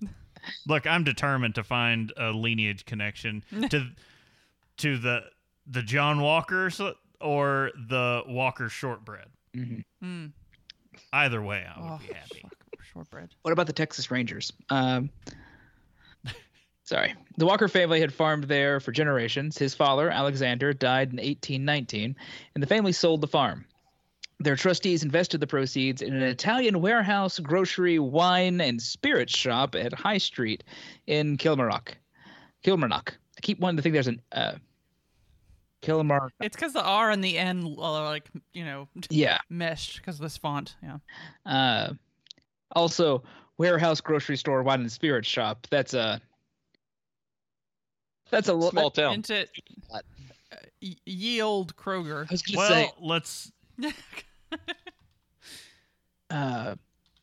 [0.66, 3.88] Look, I'm determined to find a lineage connection to
[4.78, 5.22] to the
[5.66, 6.80] the John Walkers
[7.20, 9.26] or the Walker shortbread.
[9.54, 9.84] mhm.
[10.04, 10.32] Mm.
[11.12, 12.44] Either way, I would Oh, be happy.
[12.92, 13.30] Shortbread.
[13.42, 14.52] What about the Texas Rangers?
[14.70, 15.10] Um,
[16.86, 17.14] sorry.
[17.36, 19.58] The Walker family had farmed there for generations.
[19.58, 22.16] His father, Alexander, died in 1819,
[22.54, 23.66] and the family sold the farm.
[24.38, 29.92] Their trustees invested the proceeds in an Italian warehouse, grocery, wine, and spirits shop at
[29.92, 30.64] High Street
[31.06, 31.96] in Kilmarnock.
[32.62, 33.16] Kilmarnock.
[33.36, 34.54] I keep wanting to think there's an uh,
[35.82, 36.32] Kilmarnock.
[36.40, 39.38] It's because the R and the N are like you know Yeah.
[39.48, 40.76] meshed because of this font.
[40.82, 40.98] Yeah.
[41.44, 41.92] Uh,
[42.72, 43.22] also,
[43.58, 45.66] warehouse, grocery store, wine and spirits shop.
[45.70, 46.20] That's a.
[48.30, 49.14] That's a lo- Small town.
[49.14, 49.46] Into
[49.92, 49.98] uh,
[50.80, 52.26] ye old Kroger.
[52.28, 52.90] I was Well, say.
[53.00, 53.52] let's
[56.30, 56.74] Uh,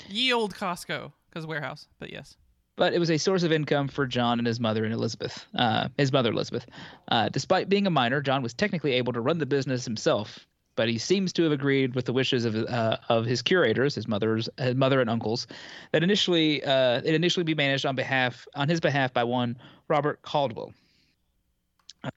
[0.08, 1.88] ye old Costco because warehouse.
[2.00, 2.38] But yes.
[2.78, 5.46] but it was a source of income for John and his mother and Elizabeth.
[5.58, 6.66] Uh, his mother Elizabeth.
[7.10, 10.88] Uh, despite being a minor, John was technically able to run the business himself, but
[10.88, 14.48] he seems to have agreed with the wishes of uh, of his curators, his mother's
[14.58, 15.48] his mother and uncles,
[15.92, 19.58] that initially uh, it initially be managed on behalf on his behalf by one
[19.90, 20.74] Robert Caldwell.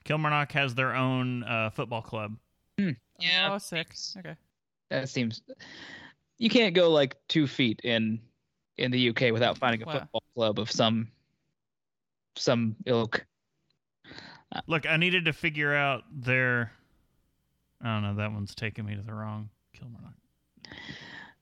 [0.05, 2.37] Kilmarnock has their own uh, football club.
[3.19, 3.95] Yeah, sick.
[4.19, 4.35] Okay.
[4.91, 5.43] That seems
[6.39, 8.21] you can't go like two feet in
[8.77, 9.93] in the UK without finding a Wow.
[10.01, 11.09] football club of some
[12.37, 13.25] some ilk.
[14.67, 16.71] Look, I needed to figure out their.
[17.83, 18.15] I don't know.
[18.17, 20.15] That one's taking me to the wrong Kilmarnock.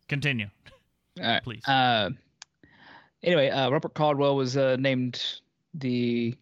[0.09, 0.49] Continue,
[1.21, 1.43] All right.
[1.43, 1.63] please.
[1.67, 2.11] Uh,
[3.23, 5.23] anyway, uh, Robert Caldwell was uh, named
[5.75, 6.35] the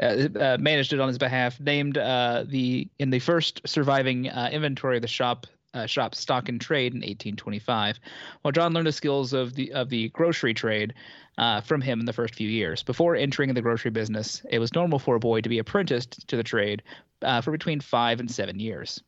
[0.00, 1.58] uh, uh, managed it on his behalf.
[1.60, 6.48] Named uh, the in the first surviving uh, inventory of the shop uh, shop's stock
[6.48, 8.00] and trade in 1825.
[8.42, 10.94] While John learned the skills of the of the grocery trade
[11.38, 12.82] uh, from him in the first few years.
[12.82, 16.36] Before entering the grocery business, it was normal for a boy to be apprenticed to
[16.36, 16.82] the trade
[17.22, 19.02] uh, for between five and seven years.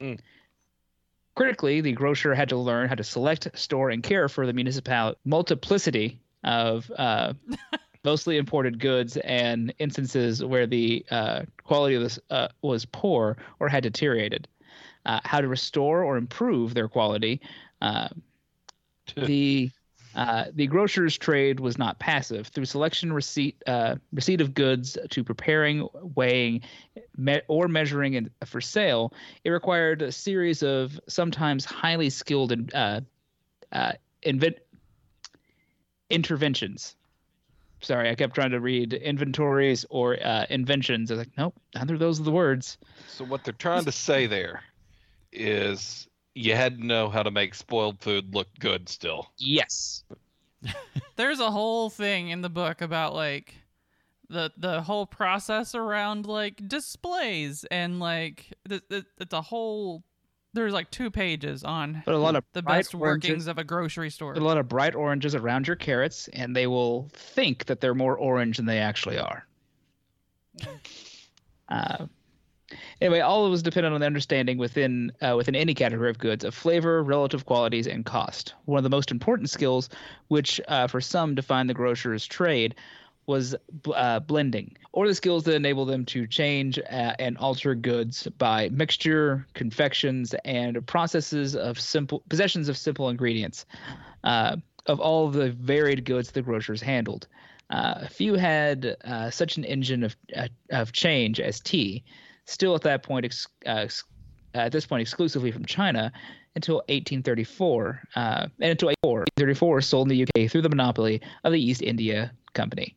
[0.00, 0.18] Mm.
[1.36, 5.14] Critically, the grocer had to learn how to select, store, and care for the municipal
[5.24, 7.34] multiplicity of uh,
[8.06, 13.68] mostly imported goods and instances where the uh, quality of this uh, was poor or
[13.68, 14.46] had deteriorated.
[15.04, 17.40] Uh, how to restore or improve their quality.
[17.80, 18.08] Uh,
[19.16, 19.70] the
[20.16, 22.46] uh, the grocer's trade was not passive.
[22.48, 26.62] Through selection, receipt, uh, receipt of goods to preparing, weighing,
[27.16, 29.12] me- or measuring and for sale,
[29.44, 33.00] it required a series of sometimes highly skilled and uh,
[33.72, 33.92] uh,
[34.22, 34.58] invent-
[36.08, 36.96] interventions.
[37.80, 41.10] Sorry, I kept trying to read inventories or uh, inventions.
[41.10, 42.78] I was like, nope, neither of those are the words.
[43.08, 44.62] So what they're trying to say there
[45.32, 49.30] is you had to know how to make spoiled food look good still.
[49.38, 50.04] Yes.
[51.16, 53.54] There's a whole thing in the book about like
[54.28, 60.02] the the whole process around like displays and like th- th- it's a whole
[60.56, 63.64] there's like two pages on But a lot of the best oranges- workings of a
[63.64, 64.32] grocery store.
[64.34, 68.18] A lot of bright oranges around your carrots, and they will think that they're more
[68.18, 69.46] orange than they actually are.
[71.68, 72.06] Uh,
[73.00, 76.16] anyway, all of it was dependent on the understanding within uh, within any category of
[76.18, 78.54] goods of flavor, relative qualities, and cost.
[78.66, 79.88] One of the most important skills,
[80.28, 82.76] which uh, for some define the grocer's trade,
[83.26, 83.54] was
[83.94, 88.68] uh, blending, or the skills that enable them to change uh, and alter goods by
[88.70, 93.66] mixture, confections, and processes of simple possessions of simple ingredients.
[94.24, 97.26] Uh, of all the varied goods the grocers handled,
[97.70, 102.04] uh, few had uh, such an engine of uh, of change as tea.
[102.44, 103.48] Still, at that point, ex-
[104.54, 106.12] at this point, exclusively from China
[106.54, 111.60] until 1834, uh, and until 1834 sold in the UK through the monopoly of the
[111.60, 112.96] East India Company.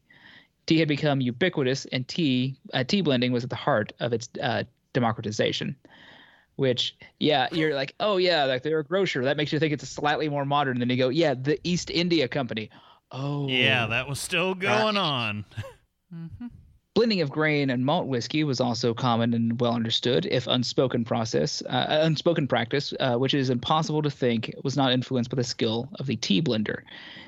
[0.70, 4.30] Tea had become ubiquitous, and tea uh, tea blending was at the heart of its
[4.40, 5.76] uh, democratization.
[6.58, 9.24] Which, yeah, you're like, oh yeah, like they're a grocer.
[9.24, 10.78] That makes you think it's slightly more modern.
[10.78, 12.70] Then you go, yeah, the East India Company.
[13.12, 15.46] Oh, Yeah, that was still going on.
[16.14, 16.28] hmm
[16.94, 21.64] Blending of grain and malt whiskey was also common and well understood, if unspoken process,
[21.68, 25.90] uh, unspoken practice, uh, which is impossible to think was not influenced by the skill
[25.96, 26.84] of the tea blender.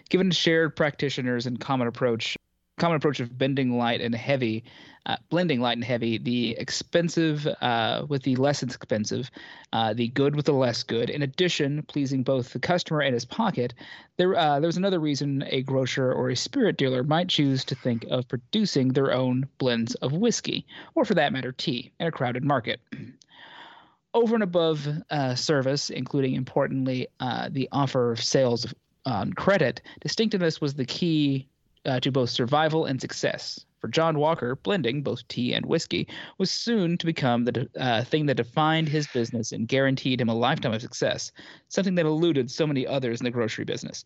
[0.09, 2.37] Given shared practitioners and common approach,
[2.77, 4.63] common approach of bending light and heavy,
[5.05, 9.29] uh, blending light and heavy, the expensive uh, with the less expensive,
[9.73, 11.09] uh, the good with the less good.
[11.09, 13.73] In addition, pleasing both the customer and his pocket,
[14.17, 17.75] there uh, there was another reason a grocer or a spirit dealer might choose to
[17.75, 22.11] think of producing their own blends of whiskey, or for that matter, tea, in a
[22.11, 22.79] crowded market.
[24.13, 28.73] Over and above uh, service, including importantly uh, the offer of sales
[29.05, 31.47] on credit, distinctiveness was the key
[31.85, 33.65] uh, to both survival and success.
[33.79, 38.27] For John Walker, blending both tea and whiskey was soon to become the uh, thing
[38.27, 41.31] that defined his business and guaranteed him a lifetime of success,
[41.67, 44.05] something that eluded so many others in the grocery business.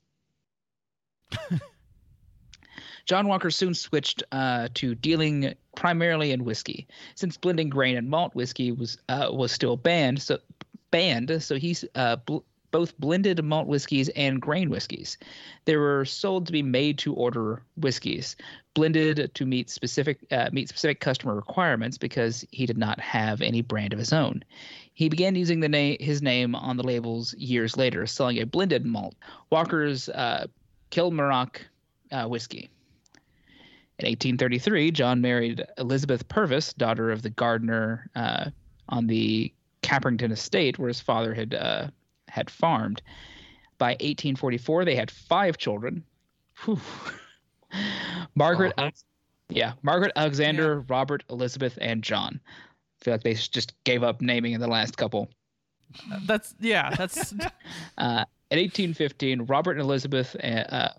[3.05, 8.33] John Walker soon switched uh, to dealing primarily in whiskey, since blending grain and malt
[8.33, 10.21] whiskey was uh, was still banned.
[10.21, 10.39] So
[10.91, 12.39] banned, so he's uh, bl-
[12.75, 15.17] both blended malt whiskeys and grain whiskeys.
[15.63, 18.35] They were sold to be made to order whiskeys,
[18.73, 23.61] blended to meet specific uh, meet specific customer requirements because he did not have any
[23.61, 24.43] brand of his own.
[24.93, 28.85] He began using the name his name on the labels years later, selling a blended
[28.85, 29.15] malt,
[29.51, 30.47] Walker's uh,
[30.89, 31.65] Kilmarnock
[32.11, 32.69] uh, whiskey.
[33.99, 38.49] In 1833, John married Elizabeth Purvis, daughter of the gardener uh,
[38.89, 41.88] on the Caprington estate where his father had uh,
[42.36, 43.02] had farmed.
[43.78, 46.04] By 1844, they had five children.
[46.63, 46.80] Whew.
[48.36, 48.74] Margaret.
[48.78, 49.06] Alex-
[49.50, 52.39] yeah, Margaret, Alexander, Robert, Elizabeth, and John.
[52.45, 55.30] I feel like they just gave up naming in the last couple.
[56.26, 56.89] That's yeah.
[56.95, 57.34] That's
[57.98, 60.89] Uh, in 1815, Robert and Elizabeth, uh, uh,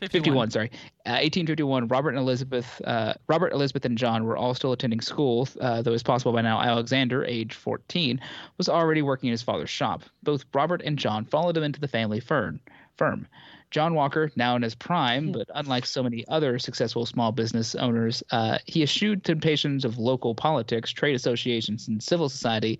[0.00, 0.22] 51.
[0.24, 0.70] 51, sorry.
[1.06, 5.48] Uh, 1851, Robert and Elizabeth, uh, Robert, Elizabeth, and John were all still attending school,
[5.60, 8.20] uh, though it's possible by now Alexander, age 14,
[8.58, 10.02] was already working in his father's shop.
[10.22, 12.60] Both Robert and John followed him into the family firm.
[12.96, 13.26] firm.
[13.70, 18.22] John Walker, now in his prime, but unlike so many other successful small business owners,
[18.30, 22.78] uh, he eschewed temptations of local politics, trade associations, and civil society,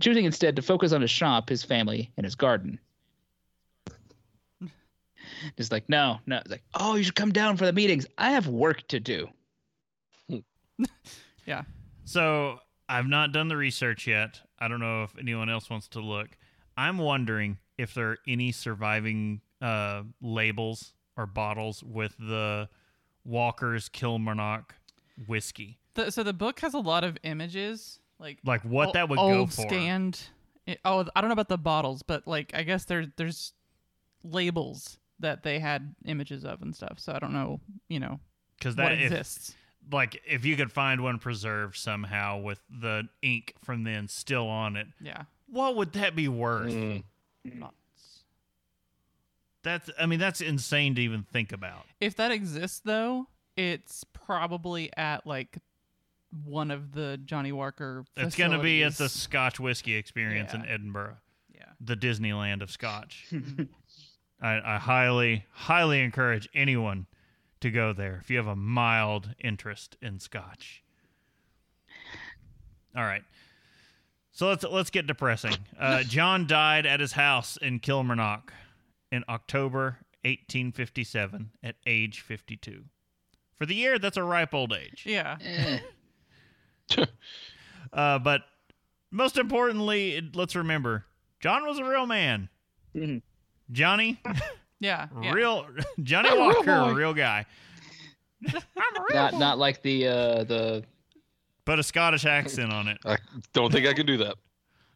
[0.00, 2.78] choosing instead to focus on his shop, his family, and his garden.
[5.56, 6.38] Just like, no, no.
[6.38, 8.06] It's like, oh, you should come down for the meetings.
[8.18, 9.28] I have work to do.
[11.46, 11.62] Yeah.
[12.04, 14.40] So I've not done the research yet.
[14.58, 16.28] I don't know if anyone else wants to look.
[16.76, 22.68] I'm wondering if there are any surviving uh, labels or bottles with the
[23.24, 24.74] Walker's Kilmarnock
[25.26, 25.78] whiskey.
[25.94, 29.18] The, so the book has a lot of images, like Like what ol- that would
[29.18, 29.62] old go for.
[29.62, 30.20] scanned.
[30.68, 33.52] i- oh, I don't know about the bottles, but like I guess there there's
[34.22, 36.98] labels that they had images of and stuff.
[36.98, 38.20] So I don't know, you know,
[38.58, 39.54] Because what that if, exists.
[39.92, 44.76] like if you could find one preserved somehow with the ink from then still on
[44.76, 45.22] it, Yeah.
[45.46, 46.72] what would that be worth?
[46.72, 47.04] Mm.
[47.58, 47.74] Lots.
[49.62, 51.84] That's I mean that's insane to even think about.
[52.00, 55.58] If that exists though, it's probably at like
[56.44, 58.04] one of the Johnnie Walker.
[58.16, 59.08] It's going to be at the.
[59.08, 61.16] Scotch whiskey experience in Edinburgh.
[61.54, 61.64] Yeah.
[61.80, 63.26] the Disneyland of Scotch.
[64.40, 67.06] I, I highly, highly encourage anyone
[67.60, 70.82] to go there if you have a mild interest in Scotch.
[72.96, 73.22] All right.
[74.32, 75.56] So let's let's get depressing.
[75.78, 78.52] Uh, John died at his house in Kilmarnock
[79.12, 82.84] in October 1857 at age 52.
[83.56, 85.04] For the year, that's a ripe old age.
[85.06, 85.36] Yeah.
[85.44, 85.78] Eh.
[87.92, 88.42] Uh, but
[89.10, 91.04] most importantly, let's remember
[91.40, 92.48] John was a real man.
[92.94, 93.20] Mhm.
[93.72, 94.20] Johnny,
[94.80, 95.08] Yeah.
[95.22, 95.32] yeah.
[95.32, 95.66] real
[96.02, 96.92] Johnny I'm a real Walker, boy.
[96.92, 97.46] real guy,
[99.12, 100.84] not not like the uh the
[101.64, 102.98] put a Scottish accent on it.
[103.04, 103.16] I
[103.52, 104.36] don't think I can do that.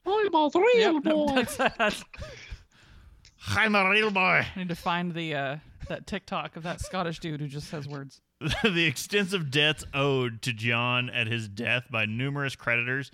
[0.06, 2.04] I'm a real Yep, no, that's, that's,
[3.48, 4.20] I'm a real boy.
[4.20, 5.56] I need to find the uh
[5.88, 8.20] that TikTok of that Scottish dude who just says words.
[8.64, 13.10] the extensive debts owed to John at his death by numerous creditors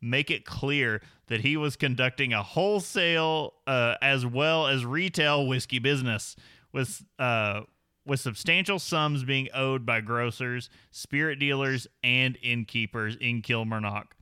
[0.00, 5.78] make it clear that he was conducting a wholesale uh, as well as retail whiskey
[5.78, 6.36] business
[6.72, 7.62] with uh,
[8.04, 14.14] with substantial sums being owed by grocers, spirit dealers, and innkeepers in Kilmarnock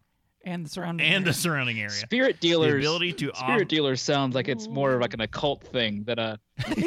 [0.42, 1.34] And the surrounding and the area.
[1.34, 1.90] surrounding area.
[1.90, 2.82] Spirit dealers.
[2.82, 6.18] ability to spirit off- dealers sounds like it's more of like an occult thing than
[6.18, 6.38] a.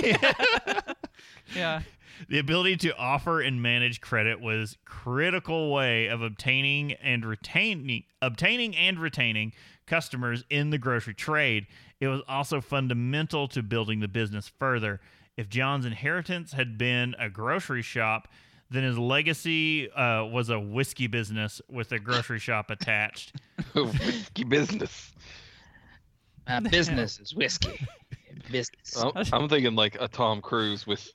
[1.56, 1.82] yeah.
[2.30, 8.76] The ability to offer and manage credit was critical way of obtaining and retaining obtaining
[8.76, 9.54] and retaining
[9.86, 11.68] customers in the grocery trade.
[12.00, 15.00] It was also fundamental to building the business further.
[15.36, 18.28] If John's inheritance had been a grocery shop,
[18.70, 23.34] then his legacy uh, was a whiskey business with a grocery shop attached.
[23.76, 25.14] Whiskey business.
[26.48, 27.86] Uh, business is whiskey.
[28.52, 28.96] Business.
[28.96, 31.12] I'm, I'm thinking like a Tom Cruise with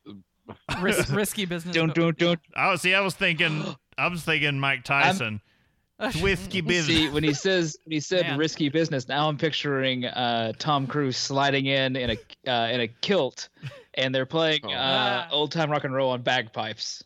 [0.81, 1.75] Ris- risky business.
[1.75, 2.41] don't don't don't.
[2.57, 3.65] I was see, I was thinking,
[3.99, 5.41] I was thinking Mike Tyson,
[6.21, 6.97] whiskey business.
[6.97, 8.39] See when he says when he said Man.
[8.39, 9.09] risky business.
[9.09, 13.49] Now I'm picturing uh, Tom Cruise sliding in in a uh, in a kilt,
[13.95, 14.71] and they're playing Oh.
[14.71, 15.29] uh, Ah.
[15.31, 17.05] old time rock and roll on bagpipes.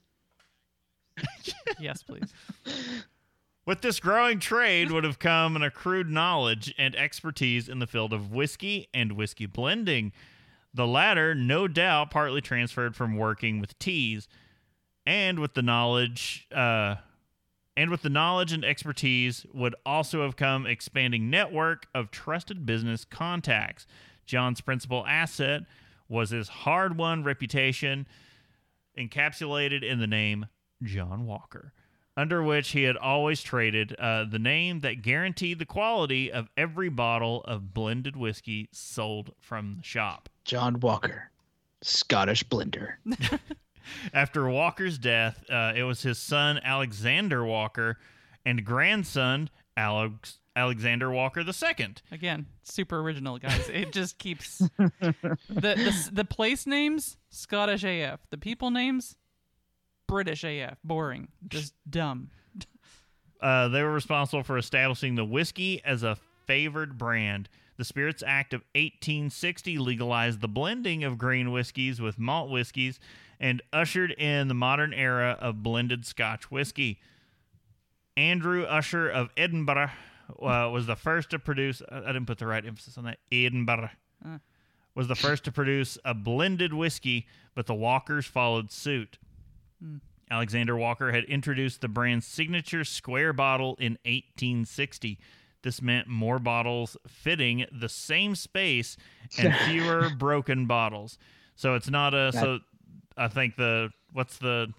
[1.79, 2.33] yes, please.
[3.65, 8.13] With this growing trade would have come an accrued knowledge and expertise in the field
[8.13, 10.13] of whiskey and whiskey blending.
[10.77, 14.29] The latter, no doubt, partly transferred from working with teas,
[15.07, 16.97] and with the knowledge, uh,
[17.79, 23.07] and with the knowledge and expertise would also have come expanding network of trusted business
[23.07, 23.87] contacts.
[24.27, 25.62] John's principal asset
[26.11, 28.07] was his hard-won reputation,
[28.99, 30.45] encapsulated in the name
[30.83, 31.73] John Walker
[32.17, 36.89] under which he had always traded uh, the name that guaranteed the quality of every
[36.89, 40.29] bottle of blended whiskey sold from the shop.
[40.45, 41.31] John Walker,
[41.83, 42.95] Scottish blender.
[44.13, 47.99] After Walker's death, uh, it was his son Alexander Walker
[48.45, 51.95] and grandson Alex- Alexander Walker II.
[52.11, 53.69] Again, super original, guys.
[53.69, 55.15] It just keeps the,
[55.49, 59.17] the the place names Scottish AF, the people names
[60.07, 62.31] British AF, boring, just dumb.
[63.40, 66.16] Uh, they were responsible for establishing the whiskey as a
[66.47, 67.49] favored brand.
[67.77, 72.99] The Spirits Act of 1860 legalized the blending of grain whiskeys with malt whiskeys
[73.38, 76.99] and ushered in the modern era of blended Scotch whiskey.
[78.16, 79.90] Andrew Usher of Edinburgh
[80.42, 81.83] uh, was the first to produce.
[81.90, 83.19] I I didn't put the right emphasis on that.
[83.31, 83.90] Edinburgh
[84.25, 84.38] Uh.
[84.95, 89.19] was the first to produce a blended whiskey, but the Walkers followed suit.
[90.31, 95.19] Alexander Walker had introduced the brand's signature square bottle in 1860.
[95.62, 98.97] This meant more bottles fitting the same space
[99.39, 101.19] and fewer broken bottles.
[101.57, 102.59] So it's not a so
[103.17, 104.73] I think the what's the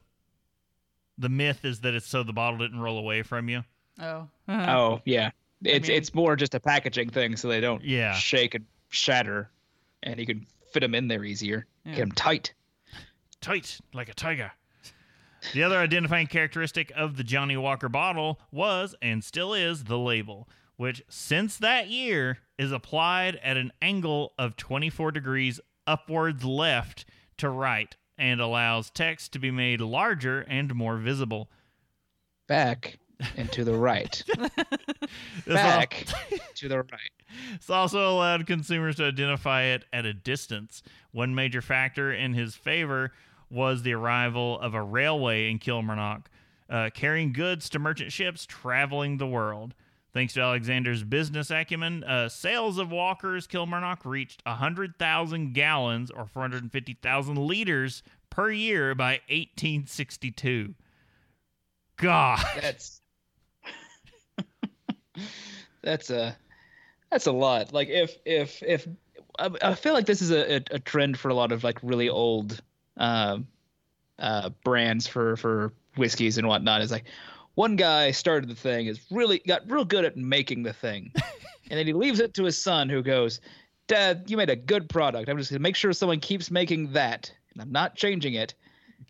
[1.17, 3.63] the myth is that it's so the bottle didn't roll away from you.
[3.99, 5.31] Oh, Oh yeah,
[5.63, 8.13] it's mean- it's more just a packaging thing, so they don't Yeah.
[8.13, 9.49] shake and shatter,
[10.03, 11.65] and you can fit them in there easier.
[11.85, 11.91] Yeah.
[11.95, 12.53] Get them tight.
[13.41, 14.51] tight like a tiger.
[15.53, 20.47] The other identifying characteristic of the Johnnie Walker bottle was and still is the label,
[20.75, 27.05] which since that year is applied at an angle of 24 degrees upwards left
[27.37, 31.49] to right and allows text to be made larger and more visible.
[32.47, 32.99] Back
[33.35, 34.23] and to the right.
[35.47, 36.05] Back
[36.55, 37.11] to the right.
[37.55, 40.81] It's also allowed consumers to identify it at a distance.
[41.11, 43.11] One major factor in his favor
[43.49, 46.29] was the arrival of a railway in Kilmarnock,
[46.69, 49.73] uh, carrying goods to merchant ships traveling the world.
[50.13, 57.37] Thanks to Alexander's business acumen, uh, sales of Walker's Kilmarnock reached 100,000 gallons or 450,000
[57.37, 60.73] liters per year by 1862.
[61.97, 62.43] God.
[62.61, 63.01] That's
[65.83, 66.37] that's a
[67.11, 67.73] that's a lot.
[67.73, 68.87] Like if if if
[69.39, 71.79] I, I feel like this is a, a, a trend for a lot of like
[71.81, 72.61] really old
[72.97, 73.47] um
[74.19, 76.81] uh brands for for whiskeys and whatnot.
[76.81, 77.05] Is like
[77.55, 81.11] one guy started the thing, is really got real good at making the thing,
[81.69, 83.41] and then he leaves it to his son, who goes,
[83.87, 85.29] "Dad, you made a good product.
[85.29, 88.53] I'm just gonna make sure someone keeps making that, and I'm not changing it.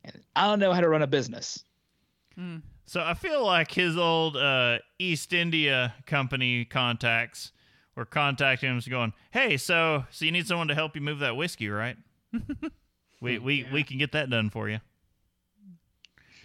[0.03, 1.63] And I don't know how to run a business."
[2.35, 2.57] Hmm.
[2.85, 7.51] So I feel like his old uh, East India company contacts
[7.95, 11.35] were contacting him, going, "Hey, so so you need someone to help you move that
[11.35, 11.97] whiskey, right?
[13.21, 14.79] we we we can get that done for you."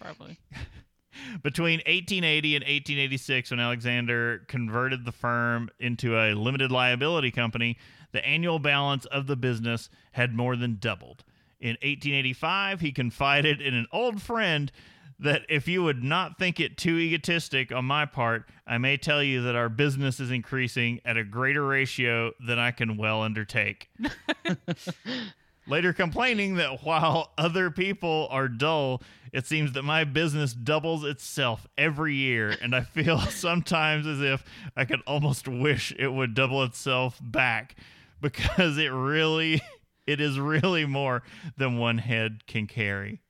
[0.03, 0.37] probably.
[1.43, 7.77] Between 1880 and 1886, when Alexander converted the firm into a limited liability company,
[8.11, 11.23] the annual balance of the business had more than doubled.
[11.59, 14.71] In 1885, he confided in an old friend
[15.19, 19.23] that if you would not think it too egotistic on my part, I may tell
[19.23, 23.89] you that our business is increasing at a greater ratio than I can well undertake.
[25.65, 29.01] Later complaining that while other people are dull,
[29.31, 34.43] it seems that my business doubles itself every year, and I feel sometimes as if
[34.75, 37.75] I could almost wish it would double itself back
[38.21, 39.61] because it really,
[40.07, 41.23] it is really more
[41.57, 43.21] than one head can carry.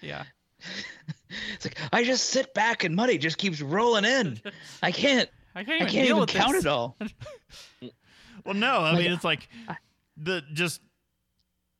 [0.00, 0.24] Yeah.
[1.54, 4.38] It's like I just sit back and money just keeps rolling in.
[4.82, 5.30] I can't.
[5.54, 6.64] I can't I even can't deal even with count this.
[6.64, 6.98] it all.
[8.44, 9.48] Well, no, I Like, mean it's like
[10.18, 10.82] the just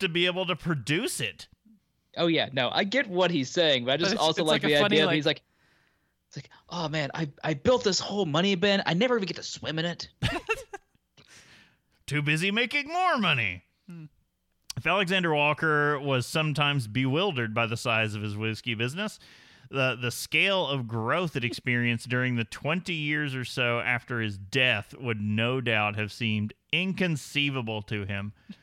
[0.03, 1.49] to be able to produce it.
[2.17, 4.63] Oh yeah, no, I get what he's saying, but I just it's- also it's like,
[4.63, 5.43] like the funny, idea like- he's like,
[6.29, 8.83] it's like, oh man, I I built this whole money bin.
[8.87, 10.09] I never even get to swim in it.
[12.07, 13.65] too busy making more money.
[13.89, 14.05] Hmm.
[14.77, 19.19] If Alexander Walker was sometimes bewildered by the size of his whiskey business,
[19.71, 24.39] the the scale of growth it experienced during the 20 years or so after his
[24.39, 28.33] death would no doubt have seemed inconceivable to him,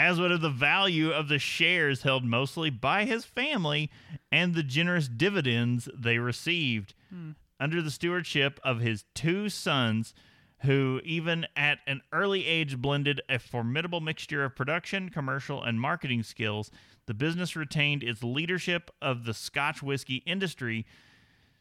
[0.00, 3.90] as would have the value of the shares held mostly by his family
[4.32, 7.32] and the generous dividends they received hmm.
[7.60, 10.14] under the stewardship of his two sons
[10.62, 16.22] who even at an early age blended a formidable mixture of production, commercial, and marketing
[16.22, 16.70] skills,
[17.04, 20.86] the business retained its leadership of the Scotch whiskey industry,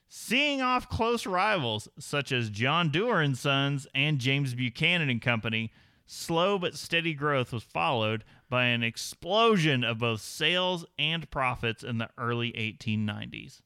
[0.08, 5.74] seeing off close rivals such as John Dewar and Sons and James Buchanan and Company.
[6.12, 12.00] Slow but steady growth was followed by an explosion of both sales and profits in
[12.00, 13.62] the early 1890s.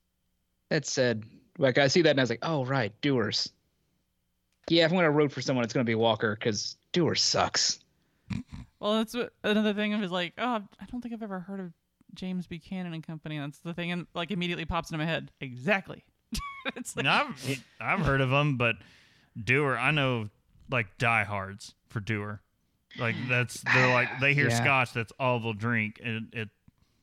[0.69, 1.23] That said,
[1.57, 3.49] like I see that and I was like, oh right, Dewar's.
[4.69, 7.79] Yeah, if I'm gonna root for someone, it's gonna be Walker because Dewar's sucks.
[8.81, 11.61] Well, that's what, another thing of is like, oh, I don't think I've ever heard
[11.61, 11.71] of
[12.13, 13.39] James Buchanan and Company.
[13.39, 15.31] That's the thing, and like immediately pops into my head.
[15.39, 16.03] Exactly.
[16.75, 18.75] it's like, Now, I've I've heard of them, but
[19.41, 20.27] Dewar, I know
[20.73, 22.41] like diehards for Dewar.
[22.99, 24.61] Like that's they're like they hear Yeah.
[24.61, 26.49] Scotch, that's all they'll drink, and it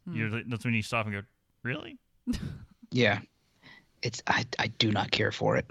[0.06, 0.14] Hmm.
[0.16, 1.22] you're, that's when you stop and go,
[1.62, 1.98] really?
[2.92, 3.20] Yeah,
[4.02, 5.70] it's I I do not care for it.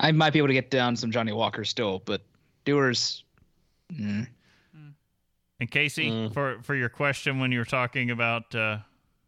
[0.00, 2.22] I might be able to get down some Johnnie Walker still, but
[2.64, 3.22] Dewar's.
[3.92, 4.26] Mm.
[5.60, 6.32] And Casey, Mm.
[6.34, 8.78] for for your question when you were talking about, uh,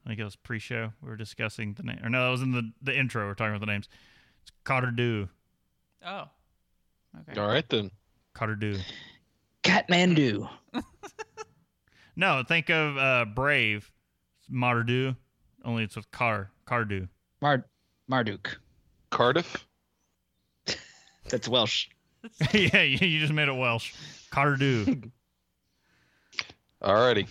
[0.04, 2.50] I think it was pre-show, we were discussing the name, or no, that was in
[2.52, 3.26] the the intro.
[3.26, 3.88] We are talking about the names.
[4.42, 5.28] It's Cotter Dew.
[6.04, 6.24] oh,
[7.20, 7.40] okay.
[7.40, 7.90] All right then.
[8.34, 8.56] Cotter
[9.62, 10.48] Catmandu.
[12.14, 13.90] No, think of uh, Brave,
[14.52, 15.16] Mor'du,
[15.64, 17.08] only it's with Car Cardhu.
[17.40, 17.64] Mar
[18.10, 18.58] Marduk.
[19.10, 19.66] Cardiff.
[21.30, 21.88] That's Welsh.
[22.52, 23.94] yeah, you you just made it Welsh.
[24.30, 25.10] Cardhu.
[26.82, 27.26] Alrighty.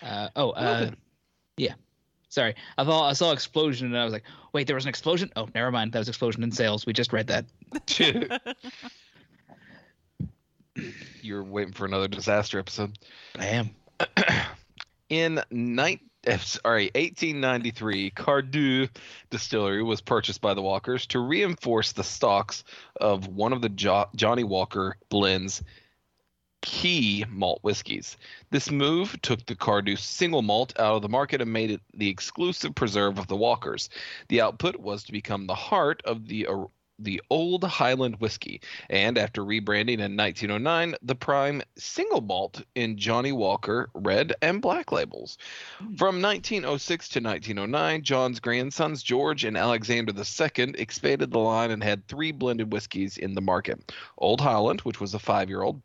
[0.00, 0.90] Uh, oh, uh,
[1.56, 1.74] yeah.
[2.28, 4.24] Sorry, I thought I saw explosion and I was like,
[4.58, 5.30] wait, there was an explosion.
[5.36, 5.92] Oh, never mind.
[5.92, 6.84] That was explosion in sales.
[6.84, 7.44] We just read that.
[11.22, 12.98] You're waiting for another disaster episode.
[13.38, 13.70] I am.
[15.10, 18.88] In night, eh, sorry, 1893, Cardhu
[19.30, 22.64] Distillery was purchased by the Walkers to reinforce the stocks
[23.00, 25.62] of one of the jo- Johnnie Walker blends
[26.60, 28.16] key malt whiskeys.
[28.50, 32.08] This move took the Cardhu single malt out of the market and made it the
[32.08, 33.88] exclusive preserve of the Walkers.
[34.28, 36.64] The output was to become the heart of the uh,
[36.98, 43.32] the old Highland whiskey, and after rebranding in 1909, the prime single malt in Johnnie
[43.32, 45.38] Walker red and black labels.
[45.96, 52.06] From 1906 to 1909, John's grandsons George and Alexander II expanded the line and had
[52.08, 55.82] three blended whiskeys in the market: Old Highland, which was a five-year-old, Old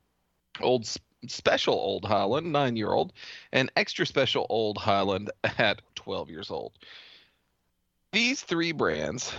[0.61, 0.97] S-
[1.27, 3.13] Special Old Highland, nine-year-old,
[3.51, 6.73] and Extra Special Old Highland at 12 years old.
[8.11, 9.33] These three brands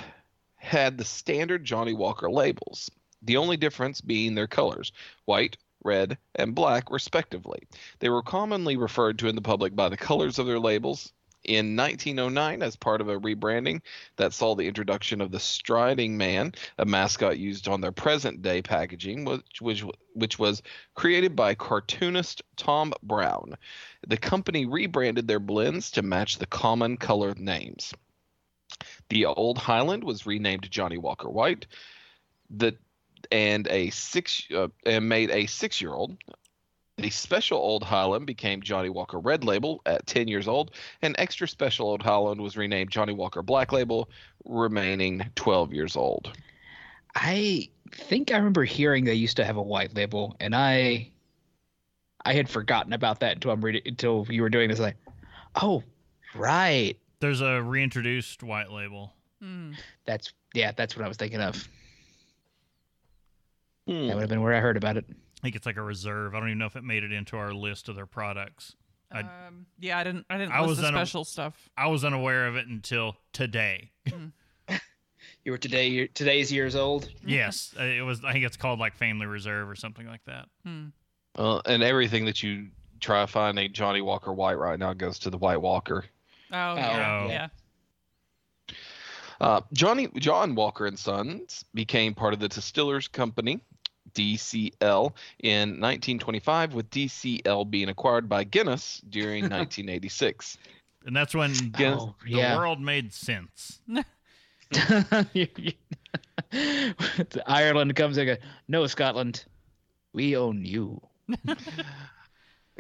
[0.57, 2.91] had the standard Johnnie Walker labels,
[3.23, 4.93] the only difference being their colors
[5.27, 7.63] white, red, and black, respectively.
[8.01, 11.13] They were commonly referred to in the public by the colors of their labels.
[11.45, 13.83] In 1909, as part of a rebranding
[14.17, 18.63] that saw the introduction of the Striding Man, a mascot used on their present day
[18.63, 19.85] packaging, which, which,
[20.15, 20.63] which was
[20.95, 23.57] created by cartoonist Tom Browne.
[24.07, 27.93] The company rebranded their blends to match the common color names.
[29.09, 31.67] The Old Highland was renamed Johnnie Walker White.
[32.51, 32.77] The
[33.31, 36.17] and a six uh, and made a six-year-old.
[36.97, 40.71] The special Old Highland became Johnnie Walker Red Label at 10 years old,
[41.03, 44.09] and extra special Old Highland was renamed Johnnie Walker Black Label,
[44.45, 46.37] remaining 12 years old.
[47.17, 51.11] I think I remember hearing they used to have a white label, and I,
[52.25, 54.79] I had forgotten about that until I'm reading until you were doing this.
[54.79, 54.97] Like,
[55.57, 55.83] oh,
[56.35, 56.97] right.
[57.19, 59.15] There's a reintroduced white label.
[59.41, 59.73] Hmm.
[60.05, 60.73] That's yeah.
[60.73, 61.69] That's what I was thinking of.
[63.87, 64.07] Hmm.
[64.07, 65.07] That would have been where I heard about it.
[65.45, 66.35] I think it's like a reserve.
[66.35, 68.77] I don't even know if it made it into our list of their products.
[69.13, 70.25] I- um, yeah, I didn't.
[70.31, 71.69] I didn't I list was the on a- special stuff.
[71.77, 73.91] I was unaware of it until today.
[75.45, 75.89] You were today.
[75.89, 77.11] You're, today's years old.
[77.27, 78.25] yes, uh, it was.
[78.25, 80.47] I think it's called like Family Reserve or something like that.
[80.65, 80.87] Hmm.
[81.37, 82.69] Well, and everything that you
[83.01, 86.07] try to find a Johnnie Walker White right now goes to the White Walker.
[86.51, 87.29] Oh, yeah, Oh.
[87.29, 87.49] yeah.
[89.41, 93.61] Uh, Johnny John Walker and Sons became part of the Distillers Company,
[94.15, 95.13] DCL,
[95.43, 100.59] in 1925, with DCL being acquired by Guinness during 1986.
[101.07, 101.99] And that's when Yes.
[102.01, 102.57] Oh, the yeah.
[102.57, 103.81] world made sense.
[107.47, 108.39] Ireland comes and goes,
[108.69, 109.45] no, Scotland,
[110.13, 111.01] we own you.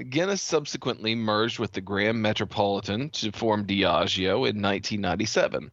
[0.09, 5.70] Guinness subsequently merged with the Grand Metropolitan to form Diageo in 1997.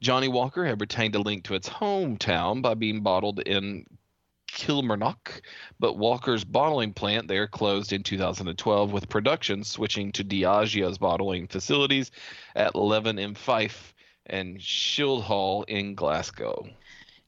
[0.00, 3.84] Johnnie Walker had retained a link to its hometown by being bottled in
[4.52, 5.42] Kilmarnock,
[5.80, 12.10] but Walker's bottling plant there closed in 2012, with production switching to Diageo's bottling facilities
[12.54, 13.94] at Leven in Fife
[14.26, 16.68] and Shieldhall in Glasgow.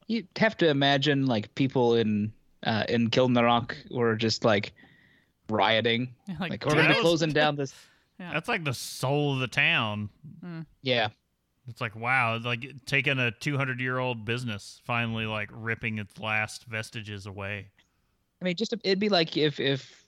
[0.07, 2.31] You have to imagine like people in
[2.63, 4.73] uh, in Kilmarnock were just like
[5.49, 6.13] rioting.
[6.39, 7.73] Like, Like, we're gonna be closing down this.
[8.19, 10.09] That's like the soul of the town.
[10.81, 11.09] Yeah,
[11.67, 16.19] It's like wow, it's like taking a 200 year old business, finally like ripping its
[16.19, 17.69] last vestiges away.
[18.41, 20.01] I mean, just it'd be like if if.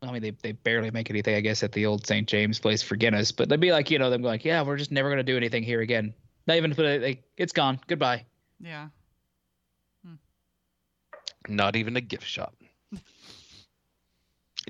[0.00, 2.28] I mean, they, they barely make anything, I guess, at the old St.
[2.28, 4.92] James place for Guinness, but they'd be like, you know, them like, yeah, we're just
[4.92, 6.14] never gonna do anything here again.
[6.46, 7.80] Not even put it, like, it's gone.
[7.88, 8.24] Goodbye.
[8.60, 8.88] yeah.
[10.06, 10.14] Hmm.
[11.48, 12.54] Not even a gift shop.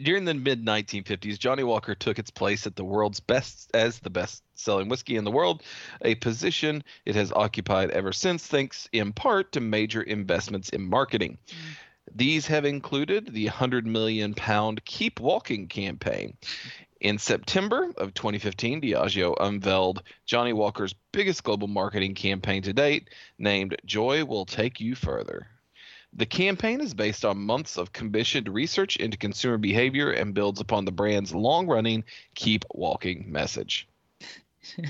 [0.03, 4.11] During the mid 1950s, Johnnie Walker took its place at the world's best as the
[4.11, 5.63] best selling whiskey in the world,
[6.03, 11.39] a position it has occupied ever since, thanks in part to major investments in marketing.
[12.15, 16.37] These have included the 100 million pound Keep Walking campaign.
[17.01, 23.77] In September of 2015, Diageo unveiled Johnnie Walker's biggest global marketing campaign to date, named
[23.85, 25.49] Joy Will Take You Further.
[26.15, 30.85] The campaign is based on months of commissioned research into consumer behavior and builds upon
[30.85, 32.05] the brand's long running
[32.35, 33.87] Keep Walking message.
[34.79, 34.85] I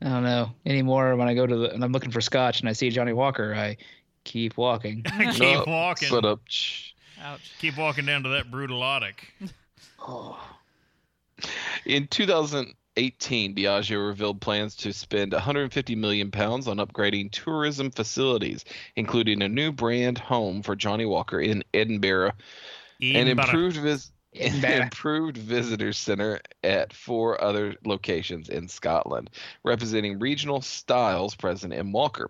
[0.00, 1.16] don't know anymore.
[1.16, 3.54] When I go to the and I'm looking for scotch and I see Johnnie Walker,
[3.54, 3.76] I
[4.24, 5.02] keep walking.
[5.32, 6.08] Keep No, walking.
[6.08, 6.40] Shut up.
[7.22, 7.44] Ouch.
[7.58, 9.14] Keep walking down to that brutalotic.
[10.00, 10.38] oh,
[11.84, 12.06] In
[12.96, 18.64] 2018, Diageo revealed plans to spend 150 million pounds on upgrading tourism facilities,
[18.96, 22.32] including a new brand home for Johnnie Walker in Edinburgh
[23.00, 24.16] and improved vis- Edinburgh.
[24.34, 29.30] improved visitor center at four other locations in Scotland,
[29.62, 32.28] representing regional styles present in Walker.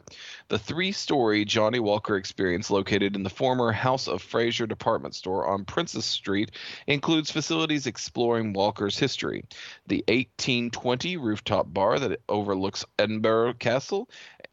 [0.49, 5.65] The three-story Johnnie Walker experience, located in the former House of Fraser department store on
[5.65, 6.51] Princes Street,
[6.87, 9.45] includes facilities exploring Walker's history,
[9.87, 14.09] the 1820 rooftop bar that overlooks Edinburgh Castle,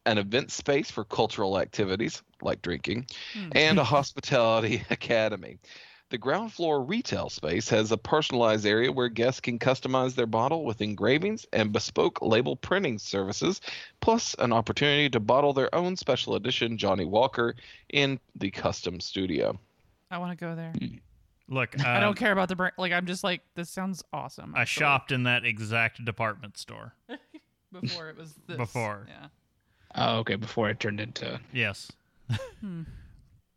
[0.06, 3.48] an event space for cultural activities like drinking, Hmm.
[3.52, 5.58] and a hospitality academy.
[6.10, 10.64] The ground floor retail space has a personalized area where guests can customize their bottle
[10.64, 13.60] with engravings and bespoke label printing services,
[14.00, 17.54] plus an opportunity to bottle their own special edition Johnnie Walker
[17.90, 19.56] in the custom studio.
[20.10, 20.72] I want to go there.
[21.48, 22.74] Look, I um, don't care about the brand.
[22.76, 24.52] Like, I'm just like, this sounds awesome.
[24.56, 26.92] I shopped in that exact department store.
[27.72, 28.56] before it was this.
[28.56, 29.06] Before.
[29.08, 29.26] Yeah.
[29.94, 30.34] oh, okay.
[30.34, 31.92] Before it turned into Yes.
[32.60, 32.82] Hmm.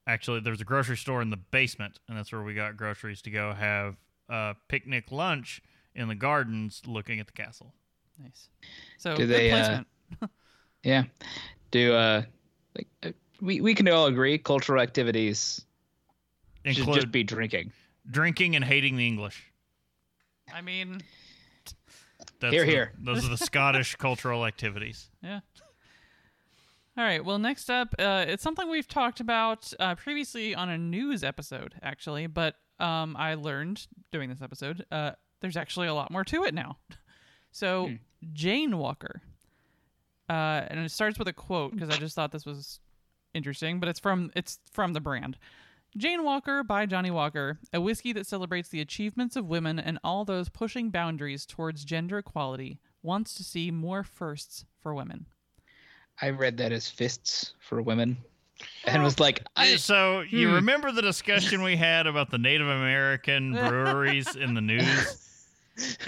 [0.06, 3.30] Actually, there's a grocery store in the basement, and that's where we got groceries to
[3.32, 3.96] go have
[4.30, 5.62] a picnic lunch
[5.96, 7.74] in the gardens looking at the castle.
[8.22, 8.50] Nice.
[8.98, 9.88] So Do good they, uh, placement.
[10.84, 11.04] yeah.
[11.72, 12.24] Do uh,
[12.76, 15.66] like uh, we we can all agree cultural activities
[16.66, 17.72] should just be drinking.
[18.10, 19.52] drinking and hating the English.
[20.54, 21.02] I mean,
[22.40, 22.94] That's Hear, the- hear.
[23.00, 25.10] Those are the Scottish cultural activities.
[25.24, 25.40] yeah.
[26.96, 27.24] All right.
[27.26, 31.74] Well, next up, uh, it's something we've talked about uh, previously on a news episode,
[31.82, 32.28] actually.
[32.28, 36.54] But um, I learned doing this episode, uh, there's actually a lot more to it
[36.54, 36.78] now.
[37.56, 37.96] So Hmm.
[38.34, 39.22] Jane Walker,
[40.28, 42.80] uh, and it starts with a quote because I just thought this was
[43.36, 43.80] interesting.
[43.80, 45.38] But it's from it's from the brand.
[45.96, 50.26] Jane Walker by Johnnie Walker, a whiskey that celebrates the achievements of women and all
[50.26, 55.28] those pushing boundaries towards gender equality, wants to see more firsts for women.
[56.22, 58.18] I read that as fists for women.
[58.86, 60.56] and was like, I, so you hmm.
[60.56, 65.20] remember the discussion we had about the Native American breweries in the news?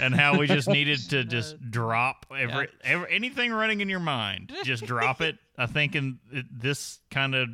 [0.00, 4.52] and how we just needed to just drop every, every anything running in your mind.
[4.64, 5.38] Just drop it.
[5.58, 7.48] I think in it, this kind of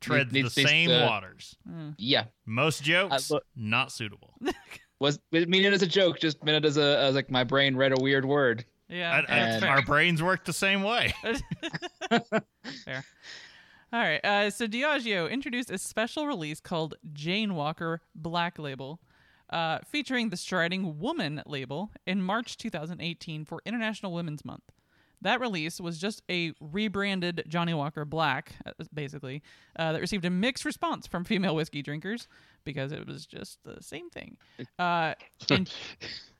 [0.00, 1.56] treads the same waters.
[1.68, 1.94] Mm.
[1.98, 4.34] yeah, Most jokes not suitable.
[5.00, 7.76] was meant it as a joke, just meant it as a as like my brain
[7.76, 8.64] read a weird word.
[8.88, 11.14] Yeah, I- I- and- our brains work the same way.
[12.84, 13.04] Fair.
[13.92, 14.22] All right.
[14.24, 19.00] Uh, so Diageo introduced a special release called Jane Walker Black Label,
[19.50, 24.64] uh, featuring the Striding Woman label in March 2018 for International Women's Month.
[25.22, 29.42] That release was just a rebranded Johnnie Walker Black, uh, basically,
[29.76, 32.28] uh, that received a mixed response from female whiskey drinkers
[32.64, 34.36] because it was just the same thing.
[34.78, 35.14] Uh,
[35.50, 35.72] in- It's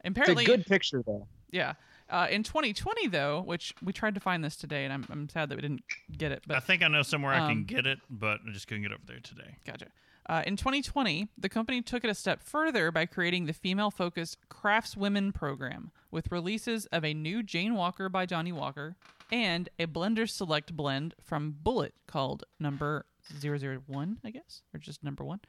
[0.04, 1.26] a apparently, good picture though.
[1.50, 1.72] yeah.
[2.10, 5.50] Uh, in 2020, though, which we tried to find this today, and I'm, I'm sad
[5.50, 5.82] that we didn't
[6.16, 6.42] get it.
[6.46, 8.82] But I think I know somewhere I um, can get it, but I just couldn't
[8.82, 9.56] get over there today.
[9.66, 9.86] Gotcha.
[10.28, 14.38] Uh, in 2020, the company took it a step further by creating the female focused
[14.50, 18.96] Craftswomen program with releases of a new Jane Walker by Johnnie Walker
[19.32, 23.06] and a Blender Select blend from Bulleit called number
[23.40, 25.40] 001, I guess, or just number one.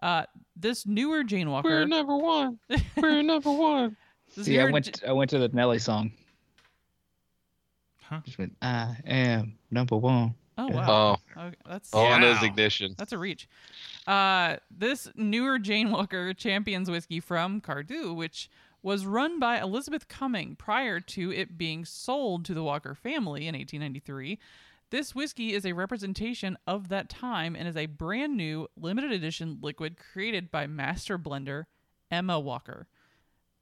[0.00, 0.24] Uh,
[0.56, 1.68] this newer Jane Walker.
[1.68, 2.58] We're number one.
[2.96, 3.96] We're number one.
[4.36, 6.12] This See, I went I went to the Nelly song.
[8.02, 8.20] Huh?
[8.24, 10.34] Just went, I am number one.
[10.58, 11.16] oh, wow.
[11.36, 12.94] Oh, Okay, that's all I know ignition.
[12.98, 13.48] That's a reach.
[14.06, 18.50] Uh, this newer Jane Walker champions whiskey from Cardhu, which
[18.82, 23.54] was run by Elizabeth Cumming prior to it being sold to the Walker family in
[23.54, 24.38] 1893.
[24.90, 29.58] This whiskey is a representation of that time and is a brand new limited edition
[29.62, 31.66] liquid created by master blender
[32.10, 32.88] Emma Walker.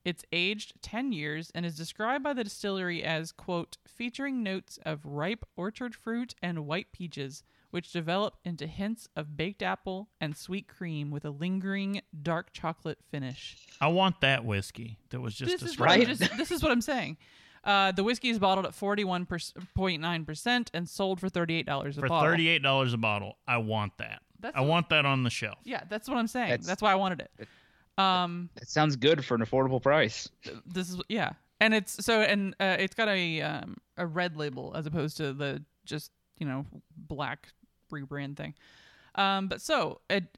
[0.04, 5.04] It's aged 10 years and is described by the distillery as, quote, featuring notes of
[5.04, 10.66] ripe orchard fruit and white peaches, which develop into hints of baked apple and sweet
[10.68, 13.56] cream with a lingering dark chocolate finish.
[13.80, 16.08] I want that whiskey that was just this, is what described.
[16.08, 16.18] Right?
[16.18, 17.18] just, this is what I'm saying.
[17.64, 22.30] Uh, the whiskey is bottled at 41.9% and sold for $38 a For bottle.
[22.30, 24.22] thirty-eight dollars a bottle, I want that.
[24.40, 25.58] That's I what- want that on the shelf.
[25.64, 26.50] Yeah, that's what I'm saying.
[26.50, 27.48] That's- That's, why I wanted it.
[27.98, 30.28] Um, That sounds good for an affordable price.
[30.64, 34.72] this is yeah, and it's so and uh, it's got a um, a red label
[34.76, 36.64] as opposed to the just you know
[36.96, 37.48] black
[37.92, 38.54] rebrand thing.
[39.14, 40.28] Um, but so ad-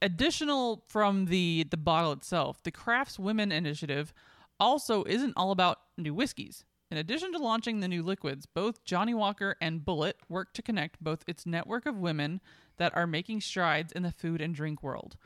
[0.00, 4.12] additional from the the bottle itself, the Crafts Women Initiative
[4.58, 6.64] also isn't all about new whiskeys.
[6.90, 11.02] In addition to launching the new liquids, both Johnnie Walker and Bulleit work to connect
[11.02, 12.40] both its network of women
[12.76, 15.16] that are making strides in the food and drink world.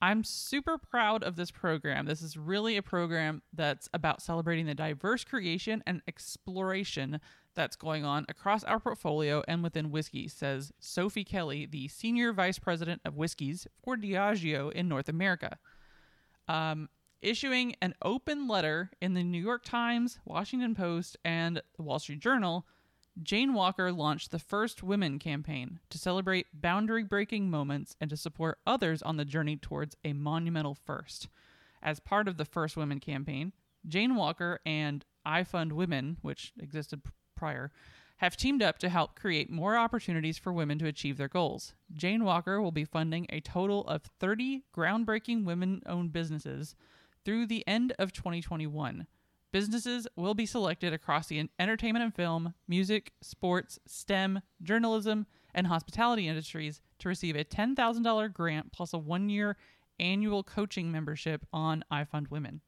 [0.00, 2.06] I'm super proud of this program.
[2.06, 7.20] This is really a program that's about celebrating the diverse creation and exploration
[7.54, 12.60] that's going on across our portfolio and within whiskey, says Sophie Kelly, the Senior Vice
[12.60, 15.58] President of Whiskies for Diageo in North America.
[16.46, 16.88] Um,
[17.20, 22.20] issuing an open letter in the New York Times, Washington Post, and the Wall Street
[22.20, 22.64] Journal,
[23.22, 28.58] Jane Walker launched the First Women campaign to celebrate boundary breaking moments and to support
[28.66, 31.28] others on the journey towards a monumental first.
[31.82, 33.52] As part of the First Women campaign,
[33.86, 37.02] Jane Walker and I Fund Women, which existed
[37.34, 37.72] prior,
[38.18, 41.74] have teamed up to help create more opportunities for women to achieve their goals.
[41.92, 46.74] Jane Walker will be funding a total of 30 groundbreaking women owned businesses
[47.24, 49.06] through the end of 2021.
[49.50, 56.28] Businesses will be selected across the entertainment and film, music, sports, STEM, journalism, and hospitality
[56.28, 59.56] industries to receive a $10,000 grant plus a one year
[59.98, 62.60] annual coaching membership on iFund Women.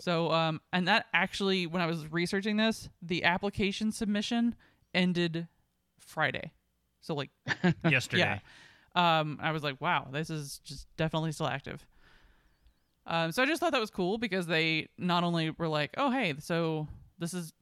[0.00, 4.54] So, um, and that actually, when I was researching this, the application submission
[4.94, 5.48] ended
[5.98, 6.52] Friday.
[7.00, 7.30] So, like,
[7.88, 8.40] Yesterday.
[8.94, 9.20] yeah.
[9.20, 11.84] Um, I was like, wow, this is just definitely still active.
[13.08, 16.10] Um, so I just thought that was cool because they not only were like, oh,
[16.10, 16.86] hey, so
[17.18, 17.52] this is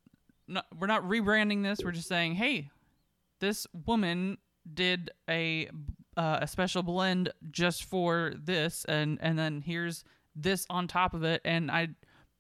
[0.49, 1.79] not, we're not rebranding this.
[1.85, 2.69] We're just saying, hey,
[3.41, 4.39] this woman
[4.75, 5.71] did a
[6.17, 10.03] uh, a special blend just for this, and and then here's
[10.35, 11.89] this on top of it, and I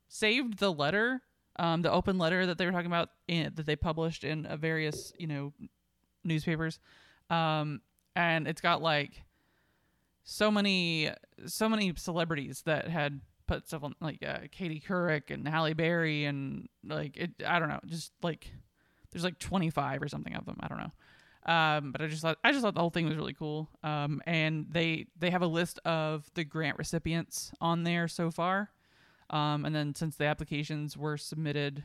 [0.08, 1.22] saved the letter,
[1.58, 5.12] um, the open letter that they were talking about in, that they published in various
[5.18, 5.52] you know
[6.24, 6.80] newspapers,
[7.30, 7.82] um,
[8.16, 9.22] and it's got like
[10.26, 11.10] so many
[11.46, 16.24] so many celebrities that had put stuff on like uh, Katie Couric and Halle Berry
[16.24, 18.50] and like it I don't know just like
[19.10, 20.92] there's like 25 or something of them I don't know.
[21.48, 23.70] Um, but I just thought I just thought the whole thing was really cool.
[23.84, 28.70] Um, and they they have a list of the grant recipients on there so far.
[29.30, 31.84] Um, and then since the applications were submitted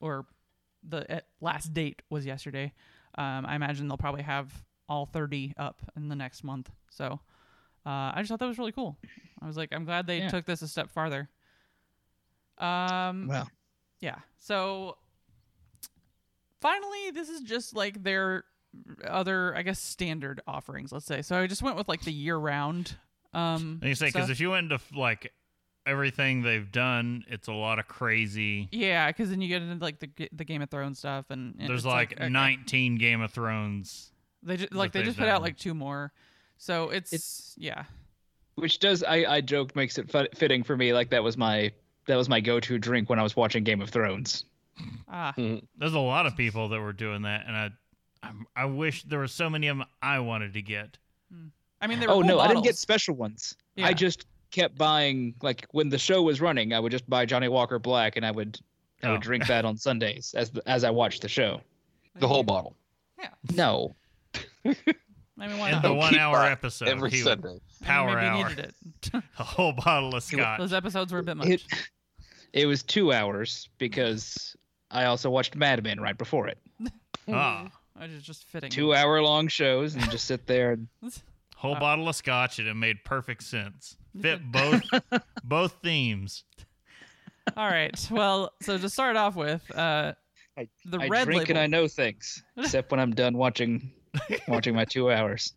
[0.00, 0.26] or
[0.86, 2.72] the last date was yesterday
[3.16, 4.52] um, I imagine they'll probably have
[4.88, 6.70] all 30 up in the next month.
[6.90, 7.20] So
[7.86, 8.98] uh, I just thought that was really cool.
[9.40, 10.28] I was like, I'm glad they Yeah.
[10.28, 11.28] took this a step farther.
[12.58, 13.48] Um, Well,
[14.00, 14.16] yeah.
[14.38, 14.98] So
[16.60, 18.44] finally, this is just like their
[19.06, 20.92] other, I guess, standard offerings.
[20.92, 21.22] Let's say.
[21.22, 22.96] So I just went with like the year-round.
[23.32, 25.32] Um, And you say because if you went into like
[25.86, 28.68] everything they've done, it's a lot of crazy.
[28.72, 31.68] yeah, because then you get into like the the Game of Thrones stuff, and and
[31.68, 32.28] There's it's like, okay.
[32.28, 34.12] 19 Game of Thrones.
[34.42, 36.12] They just like they just put out like two more.
[36.58, 37.84] So it's, It's- yeah.
[38.56, 40.92] which does I I joke makes it fit- fitting for me.
[40.92, 41.72] Like that was my
[42.06, 44.44] that was my go-to drink when I was watching Game of Thrones.
[45.08, 47.70] Ah, There's a lot of people that were doing that, and I,
[48.22, 50.96] I, I wish there were so many of them I wanted to get.
[51.80, 53.54] I mean, there were Oh cool no, I didn't get special ones.
[53.76, 53.86] Yeah.
[53.86, 57.48] I just kept buying like when the show was running, I would just buy Johnnie
[57.48, 58.58] Walker Black and I would
[59.02, 59.12] I Oh.
[59.12, 61.60] would drink that on Sundays as the, as I watched the show.
[62.16, 62.74] The whole bottle.
[63.18, 63.28] Yeah.
[63.54, 63.94] No.
[65.40, 67.58] I mean, why In the Don't one keep hour episode, Every he Sunday.
[67.82, 68.74] power Maybe hour, needed it.
[69.38, 70.58] a whole bottle of scotch.
[70.58, 71.48] Those episodes were a bit much.
[71.48, 71.62] It
[72.52, 74.56] it was 2 hours because
[74.90, 76.58] I also watched Mad Men right before it.
[77.28, 78.70] ah, I was just fitting.
[78.70, 80.88] 2 hour long shows and just sit there and
[81.56, 83.96] whole Uh, bottle of scotch, and it made perfect sense.
[84.20, 84.82] Fit both
[85.44, 86.44] both themes.
[87.56, 87.94] All right.
[88.10, 90.12] Well, so to start off with, uh,
[90.56, 91.50] I- the I red drink label.
[91.52, 93.92] and I know things, except when I'm done watching
[94.48, 95.54] watching my 2 hours.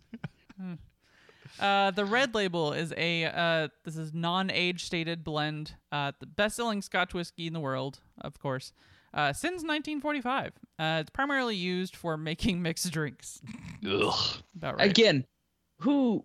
[1.59, 6.81] Uh, the red label is a uh, this is non-age stated blend, uh, the best-selling
[6.81, 8.73] Scotch whiskey in the world, of course,
[9.13, 10.53] uh, since 1945.
[10.79, 13.41] Uh, it's primarily used for making mixed drinks.
[13.87, 14.37] Ugh.
[14.55, 14.89] About right.
[14.89, 15.25] Again,
[15.79, 16.23] who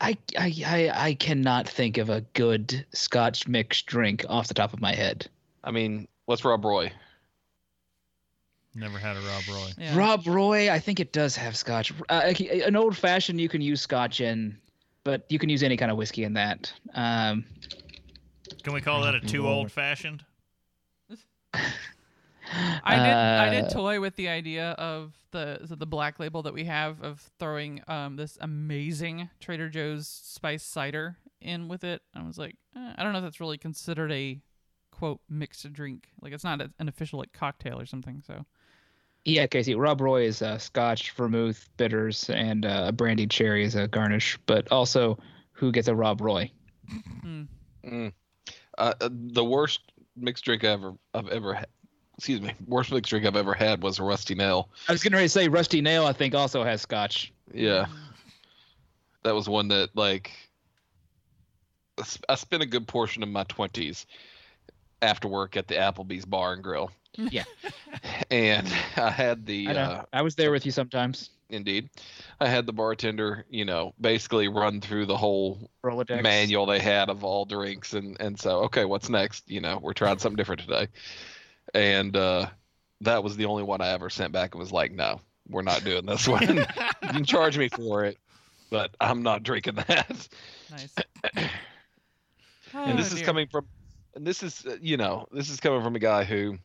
[0.00, 4.72] I, I I I cannot think of a good Scotch mixed drink off the top
[4.72, 5.28] of my head.
[5.62, 6.92] I mean, what's Rob Roy?
[8.74, 9.70] Never had a Rob Roy.
[9.78, 9.96] Yeah.
[9.96, 11.92] Rob Roy, I think it does have Scotch.
[12.08, 12.32] Uh,
[12.66, 14.58] an old fashioned you can use Scotch in,
[15.04, 16.72] but you can use any kind of whiskey in that.
[16.94, 17.44] Um,
[18.64, 20.24] Can we call that a too old fashioned?
[22.84, 23.14] I did.
[23.14, 27.02] I did uh, toy with the idea of the the black label that we have
[27.02, 32.02] of throwing um this amazing Trader Joe's spice cider in with it.
[32.14, 34.40] I was like, eh, I don't know if that's really considered a
[34.90, 36.08] quote mixed drink.
[36.20, 38.22] Like it's not a, an official like cocktail or something.
[38.26, 38.44] So
[39.24, 39.74] yeah, Casey.
[39.74, 44.38] Rob Roy is uh, Scotch, vermouth, bitters, and uh, brandied cherry as a garnish.
[44.46, 45.18] But also,
[45.52, 46.50] who gets a Rob Roy?
[47.24, 47.48] mm,
[47.84, 48.12] Mm.
[48.78, 49.80] Uh, uh, the worst
[50.16, 51.66] mixed drink I ever I've ever had.
[52.16, 52.52] Excuse me.
[52.66, 54.70] Worst mixed drink I've ever had was a Rusty Nail.
[54.88, 56.06] I was getting ready to say Rusty Nail.
[56.06, 57.32] I think also has Scotch.
[57.52, 57.86] Yeah,
[59.24, 60.30] that was one that like
[62.28, 64.06] I spent a good portion of my twenties
[65.02, 66.90] after work at the Applebee's Bar and Grill.
[67.16, 67.44] Yeah.
[68.30, 71.30] and I had the I uh, I was there with you sometimes.
[71.48, 71.88] indeed,
[72.40, 76.22] I had the bartender, you know, basically run through the whole Rolodex.
[76.22, 79.92] manual they had of all drinks and and so okay what's next you know we're
[79.92, 80.88] trying something different today
[81.74, 82.46] and uh
[83.00, 85.84] that was the only one i ever sent back and was like no we're not
[85.84, 86.42] doing this one
[87.02, 88.18] you can charge me for it
[88.70, 90.28] but i'm not drinking that
[90.70, 90.94] nice.
[92.86, 93.66] and this Oh, is coming from
[94.14, 96.58] and this is uh, you know this is coming from a guy who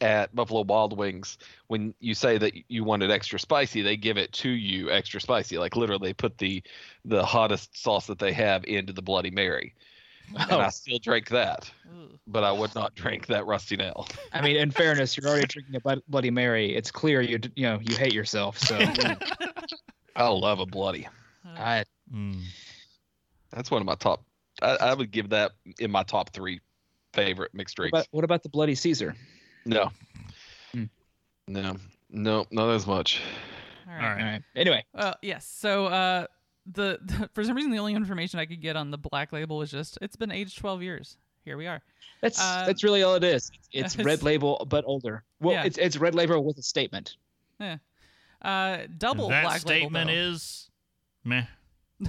[0.00, 1.38] at buffalo wild wings
[1.68, 5.20] when you say that you want it extra spicy they give it to you extra
[5.20, 6.62] spicy like literally they put the
[7.04, 9.74] the hottest sauce that they have into the bloody mary
[10.34, 12.18] and Oh, i still drank that Ugh.
[12.26, 15.76] but i would not drink that rusty nail I mean, in fairness, you're already drinking
[15.76, 16.74] a Bud- Bloody Mary.
[16.74, 18.58] It's clear you you know you hate yourself.
[18.58, 18.84] So
[20.16, 21.08] i love a bloody
[21.44, 22.42] I Mm.
[23.50, 24.24] that's one of my top
[24.62, 26.60] I, I would give that in my top three
[27.12, 29.14] favorite mixed what drinks about, what about the Bloody Caesar?
[29.66, 29.90] No
[30.72, 30.84] Hmm.
[31.46, 31.76] no
[32.10, 33.20] no not as much
[33.86, 34.08] All All right.
[34.14, 34.20] right.
[34.20, 34.42] All right.
[34.54, 35.46] Anyway, Well, yes.
[35.46, 36.26] So, uh,
[36.66, 39.58] the, the for some reason the only information I could get on the black label
[39.58, 41.16] was just it's been aged 12 years.
[41.44, 41.80] Here we are.
[42.20, 43.50] that's Uh, that's really all it is.
[43.72, 45.22] It's it's- red label but older.
[45.40, 45.64] Well, Yeah.
[45.64, 47.16] it's it's red label with a statement.
[47.60, 47.76] Yeah.
[48.42, 50.22] Uh, double that black statement label.
[50.24, 50.32] though.
[50.34, 50.70] is
[51.24, 51.44] meh.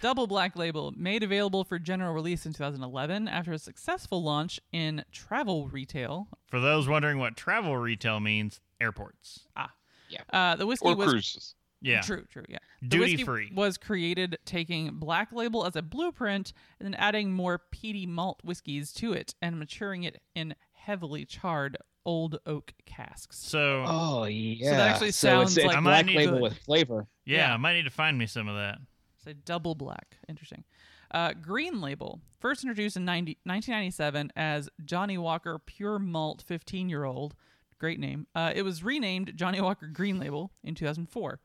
[0.00, 5.04] Double Black Label, made available for general release in 2011 after a successful launch in
[5.12, 6.28] travel retail.
[6.48, 9.40] For those wondering what travel retail means, airports.
[9.56, 9.72] Ah.
[10.08, 10.20] Yeah.
[10.32, 12.00] Uh, the whiskey or was cruises Yeah.
[12.00, 12.58] true, true, yeah.
[12.86, 13.52] Duty whiskey free.
[13.54, 18.92] was created taking Black Label as a blueprint and then adding more peaty malt whiskeys
[18.94, 23.36] to it and maturing it in heavily charred old oak casks.
[23.36, 24.70] So Oh yeah.
[24.70, 27.08] So that actually it's, sounds it's like I might black label to- with flavor.
[27.24, 27.54] yeah, yeah.
[27.54, 28.78] I might need to find me some of that.
[29.26, 30.16] Say double black.
[30.28, 30.64] Interesting.
[31.10, 37.04] Uh, green label, first introduced in 90, 1997 as Johnnie Walker Pure Malt 15 year
[37.04, 37.34] old,
[37.78, 38.26] Great name.
[38.34, 41.38] Uh, it was renamed Johnnie Walker Green Label in 2004.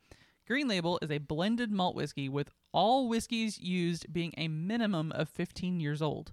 [0.48, 5.30] Green Label is a blended malt whiskey with all whiskeys used being a minimum of
[5.30, 6.32] 15 years old.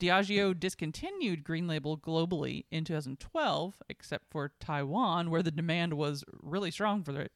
[0.00, 6.70] Diageo discontinued Green Label globally in 2012, except for Taiwan, where the demand was really
[6.70, 7.32] strong for it,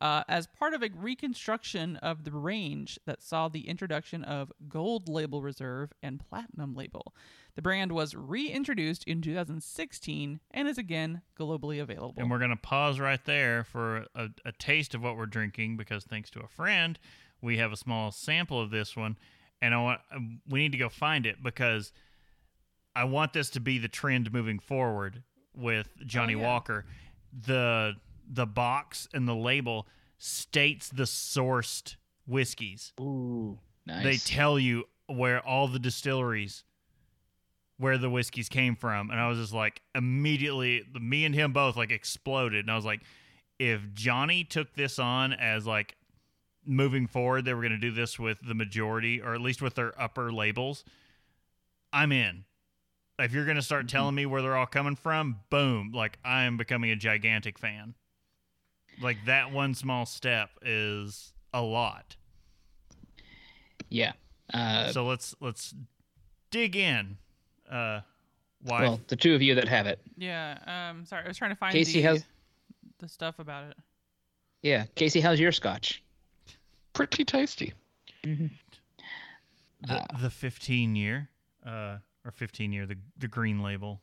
[0.00, 5.08] uh, as part of a reconstruction of the range that saw the introduction of Gold
[5.08, 7.14] Label Reserve and Platinum Label.
[7.54, 12.14] The brand was reintroduced in 2016 and is again globally available.
[12.16, 15.76] And we're going to pause right there for a, a taste of what we're drinking
[15.76, 16.98] because thanks to a friend,
[17.42, 19.18] we have a small sample of this one.
[19.60, 20.00] And I want
[20.48, 21.92] we need to go find it because
[22.96, 25.22] I want this to be the trend moving forward
[25.54, 26.46] with Johnny yeah.
[26.46, 26.86] Walker.
[27.46, 27.94] The
[28.32, 29.86] the box and the label
[30.18, 32.92] states the sourced whiskeys.
[33.00, 34.04] Ooh, nice.
[34.04, 36.64] They tell you where all the distilleries
[37.80, 39.10] where the whiskeys came from.
[39.10, 42.60] And I was just like immediately me and him both like exploded.
[42.60, 43.00] And I was like
[43.58, 45.96] if Johnny took this on as like
[46.66, 49.74] moving forward they were going to do this with the majority or at least with
[49.74, 50.84] their upper labels
[51.92, 52.44] I'm in.
[53.18, 53.96] If you're going to start mm-hmm.
[53.96, 57.94] telling me where they're all coming from boom like I am becoming a gigantic fan
[59.02, 62.16] like that one small step is a lot
[63.90, 64.12] yeah.
[64.54, 65.74] Uh, so let's let's
[66.50, 67.18] dig in.
[67.70, 68.00] Uh,
[68.62, 68.82] why?
[68.82, 70.00] well, the two of you that have it.
[70.16, 72.24] yeah, um, sorry, I was trying to find Casey the, has-
[72.98, 73.76] the stuff about it.
[74.62, 74.84] Yeah.
[74.94, 76.02] Casey, how's your scotch?
[76.92, 77.72] Pretty tasty.
[78.22, 78.50] the,
[79.88, 81.28] uh, the 15 year,
[81.64, 84.00] uh, or 15 year, the the green label,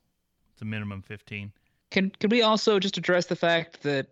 [0.54, 1.52] it's a minimum 15.
[1.90, 4.08] Can can we also just address the fact that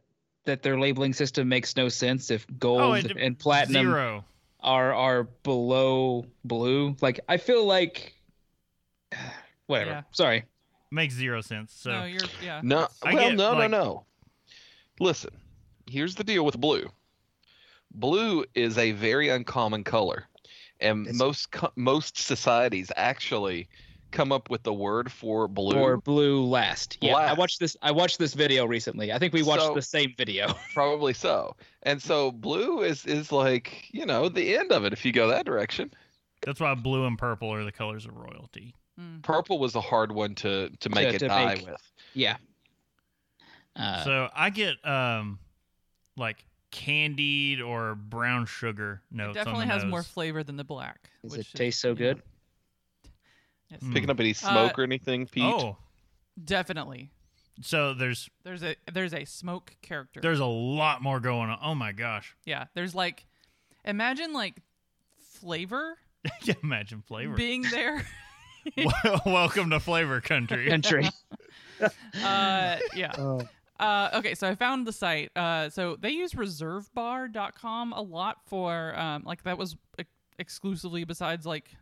[0.45, 4.25] that their labeling system makes no sense if gold Oh, it- and platinum Zero.
[4.61, 6.95] are are below blue?
[7.01, 8.13] Like I feel like
[9.67, 9.91] whatever.
[9.91, 10.01] Yeah.
[10.11, 10.45] Sorry.
[10.91, 11.73] Makes zero sense.
[11.73, 12.61] So no, you're yeah.
[12.63, 14.05] No, well, get, no, like- no, no.
[14.99, 15.31] Listen,
[15.89, 16.87] here's the deal with blue.
[17.91, 20.25] Blue is a very uncommon color,
[20.79, 23.67] and most co- most societies actually
[24.15, 25.77] come up with the word for blue.
[25.77, 26.97] Or blue last.
[27.01, 27.15] Yeah.
[27.15, 29.11] I watched this I watched this video recently.
[29.13, 30.53] I think we watched So- the same video.
[30.73, 31.55] Probably so.
[31.83, 35.27] And so blue is is like you know the end of it if you go
[35.27, 35.91] that direction.
[36.41, 38.73] that's why blue and purple are the colors of royalty.
[38.99, 39.21] Mm.
[39.23, 41.81] Purple was a hard one to to make To- it to die make- with.
[42.13, 42.37] yeah.
[43.75, 45.37] Uh, so I get um,
[46.15, 51.09] like candied or brown sugar It definitely on the has more flavor than the black.
[51.23, 52.21] does which it is, taste so you know, good?
[53.69, 53.81] Yes.
[53.81, 53.93] Mm.
[53.93, 55.43] Picking up any smoke or anything, Pete?
[55.43, 55.77] Oh,
[56.43, 57.11] Definitely.
[57.61, 60.19] so there's There's a there's a smoke character.
[60.21, 61.57] there's a lot more going on.
[61.63, 62.35] Oh my gosh.
[62.45, 63.25] yeah, there's like
[63.85, 64.61] imagine like
[65.39, 65.95] flavor
[66.43, 67.35] yeah, imagine flavor.
[67.35, 68.05] being there.
[69.25, 70.67] Welcome to flavor country.
[70.69, 71.07] Country.
[71.81, 73.11] uh yeah.
[73.17, 73.41] oh.
[73.77, 75.31] Uh, okay, so I found the site.
[75.35, 80.09] Uh, so they use reservebar.com a lot for um, like that was ex-
[80.39, 81.75] exclusively besides like fi-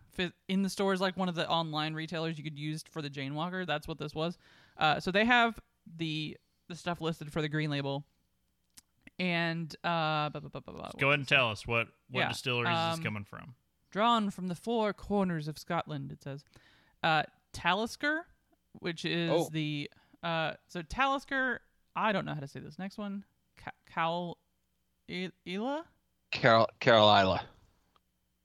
[0.47, 3.35] in the stores like one of the online retailers you could use for the Jane
[3.35, 3.65] Walker.
[3.65, 4.37] That's what this was.
[4.77, 5.59] Uh, so they have
[5.97, 6.37] the
[6.69, 8.05] the stuff listed for the green label.
[9.19, 12.29] And uh, bu- bu- bu- bu- bu- Go ahead and tell us what what Yeah,
[12.29, 13.53] distilleries is um, this coming from.
[13.91, 16.11] drawn from the four corners of Scotland.
[16.11, 16.43] It says,
[17.03, 18.25] uh, Talisker,
[18.79, 19.49] which is Oh.
[19.51, 19.89] the
[20.23, 21.61] uh, so Talisker.
[21.95, 23.23] I don't know how to say this next one.
[23.63, 24.37] Ca- Cal,
[25.09, 25.85] Ila.
[26.31, 27.41] Carol Carolina.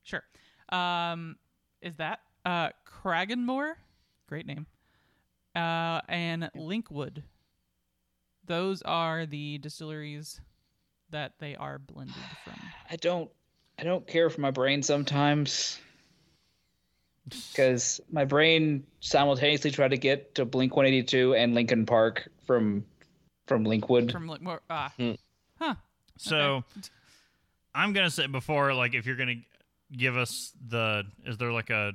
[0.02, 0.22] Sure.
[0.70, 1.36] Um,
[1.82, 3.74] is that uh Cragganmore?
[4.28, 4.66] Great name.
[5.54, 7.22] Uh, and Linkwood.
[8.46, 10.40] Those are the distilleries
[11.10, 12.14] that they are blended
[12.44, 12.54] from.
[12.90, 13.30] I don't
[13.78, 15.78] I don't care for my brain sometimes
[17.28, 22.84] because my brain simultaneously tried to get to Blink 182 and Linkin Park from
[23.46, 24.12] from Linkwood.
[24.12, 24.60] From Linkmore.
[24.68, 24.92] Ah.
[24.96, 25.12] Hmm.
[25.58, 25.74] Huh.
[26.18, 26.64] So
[27.74, 29.42] I'm gonna say before, like, if you're gonna
[29.96, 31.92] give us the, is there like a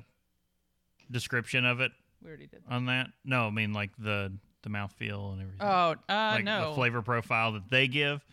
[1.12, 1.92] description of it
[2.22, 2.64] We already did.
[2.70, 3.08] on that?
[3.26, 4.32] No, I mean like the
[4.64, 5.60] the mouthfeel and everything.
[5.62, 6.70] Oh, uh, like no.
[6.70, 8.24] the flavor profile that they give.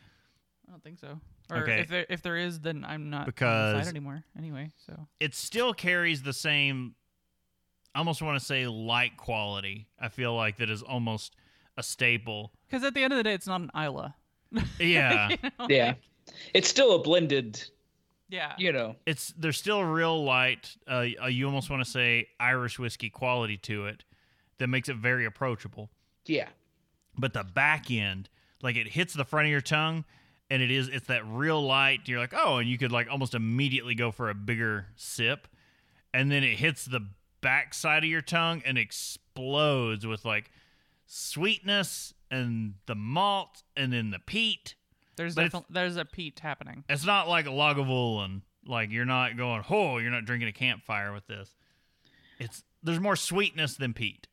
[0.68, 1.18] I don't think so.
[1.50, 1.80] Or Okay.
[1.80, 4.22] if there if there is, then I'm not on the Because- site anymore.
[4.38, 6.94] Anyway, so It still carries the same.
[7.94, 9.88] I almost want to say light quality.
[9.98, 11.34] I feel like that is almost
[11.76, 12.52] a staple.
[12.68, 14.10] because at the end of the day, it's not an Islay.
[14.78, 15.94] Yeah, You know, Yeah.
[16.54, 17.60] It's still a blended,
[18.30, 18.54] yeah.
[18.58, 18.96] you know.
[19.06, 20.76] it's there's still a real light.
[20.88, 24.04] Uh, uh, you almost want to say Irish whiskey quality to it
[24.58, 25.90] that makes it very approachable.
[26.26, 26.48] Yeah.
[27.18, 28.28] but the back end
[28.62, 30.04] like it hits the front of your tongue
[30.48, 33.34] and it is it's that real light you're like oh and you could like almost
[33.34, 35.48] immediately go for a bigger sip
[36.12, 37.00] and then it hits the
[37.40, 40.50] back side of your tongue and explodes with like
[41.06, 44.74] sweetness and the malt and then the peat.
[45.20, 46.82] There's But it's- definitely there's a peat happening.
[46.88, 48.40] It's not like a Lagavulin.
[48.66, 51.54] Like you're not going, oh, you're not drinking a campfire with this.
[52.38, 54.26] It's there's more sweetness than peat.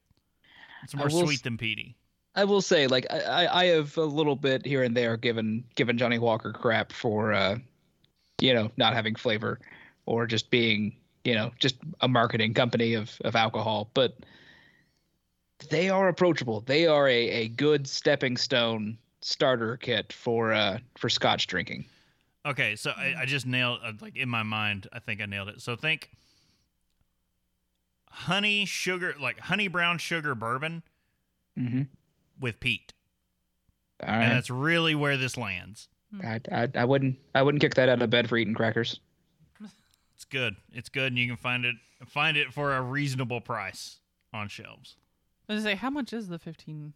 [0.83, 1.97] It's more sweet s- than peaty.
[2.35, 5.65] I will say, like, I, I I have a little bit here and there given
[5.75, 7.57] given Johnnie Walker crap for, uh,
[8.39, 9.59] you know, not having flavor,
[10.05, 13.89] or just being, you know, just a marketing company of of alcohol.
[13.93, 14.17] But
[15.69, 16.61] they are approachable.
[16.61, 18.97] They are a, a good stepping stone
[19.27, 21.85] starter kit for uh for Scotch drinking.
[22.45, 24.87] Okay, so I, I just nailed uh, like in my mind.
[24.93, 25.61] I think I nailed it.
[25.61, 26.09] So think
[28.09, 30.83] honey sugar, like honey brown sugar bourbon
[31.59, 31.81] Mm-hmm.
[32.39, 32.93] with peat,
[34.03, 35.89] All and that's really where this lands.
[36.23, 38.99] I, I I wouldn't I wouldn't kick that out of bed for eating crackers.
[40.15, 40.55] It's good.
[40.71, 41.75] It's good, and you can find it
[42.07, 43.97] find it for a reasonable price
[44.33, 44.95] on shelves.
[45.49, 46.93] I was gonna say, how much is the 15?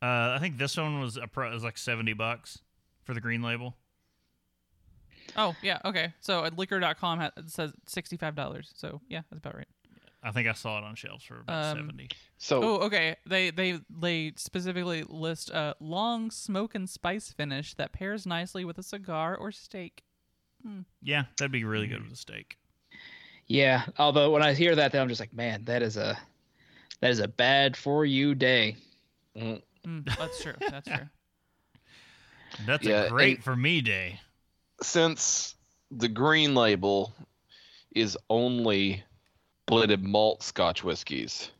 [0.00, 2.60] Uh, I think this one was a pro, was like seventy bucks
[3.04, 3.76] for the green label.
[5.36, 6.14] Oh, yeah, okay.
[6.20, 8.64] So at liquor.com ha- it says $65.
[8.74, 9.68] So, yeah, that's about right.
[10.22, 12.08] I think I saw it on shelves for about Um, seventy.
[12.38, 13.16] So Oh, okay.
[13.26, 18.78] They they they specifically list a long smoke and spice finish that pairs nicely with
[18.78, 20.02] a cigar or steak.
[21.02, 22.58] Yeah, that'd be really good with a steak.
[23.46, 23.84] Yeah.
[23.98, 26.18] Although when I hear that, then I'm just like, man, that is a
[27.00, 28.76] that is a bad for you day.
[29.36, 30.54] mm, Mm, that's true.
[30.70, 31.08] That's true.
[32.66, 34.20] That's Yeah, a great for me day.
[34.82, 35.54] since
[35.90, 37.12] the green label
[37.94, 39.02] is only
[39.66, 41.50] blended malt Scotch whiskies.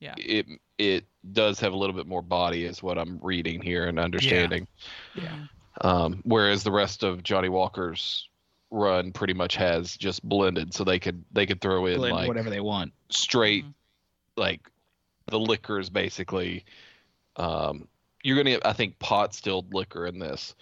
[0.00, 0.14] Yeah.
[0.16, 0.46] it
[0.78, 4.66] it does have a little bit more body, is what I'm reading here and understanding.
[5.14, 5.44] Yeah.
[5.80, 8.28] Um, whereas the rest of Johnnie Walker's
[8.72, 12.28] run pretty much has just blended, so they could they could throw in Blend like
[12.28, 12.92] whatever they want.
[13.10, 13.74] straight Mhm.
[14.36, 14.60] like
[15.26, 16.64] the liquors basically.
[17.36, 17.88] Um,
[18.22, 20.54] you're gonna get, I think pot stilled liquor in this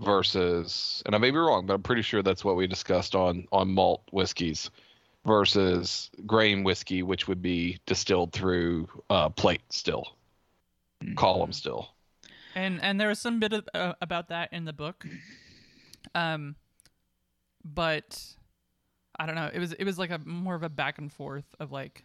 [0.00, 3.46] versus, and I may be wrong, but I'm pretty sure that's what we discussed on
[3.52, 4.70] on malt whiskeys
[5.24, 10.16] versus grain whiskey, which would be distilled through uh, plate still,
[11.02, 11.16] Mhm.
[11.16, 11.90] column still.
[12.54, 15.06] And and there was some bit of, uh, about that in the book.
[16.14, 16.56] Um
[17.64, 18.22] but
[19.18, 19.50] I don't know.
[19.52, 22.04] It was it was like a more of a back and forth of like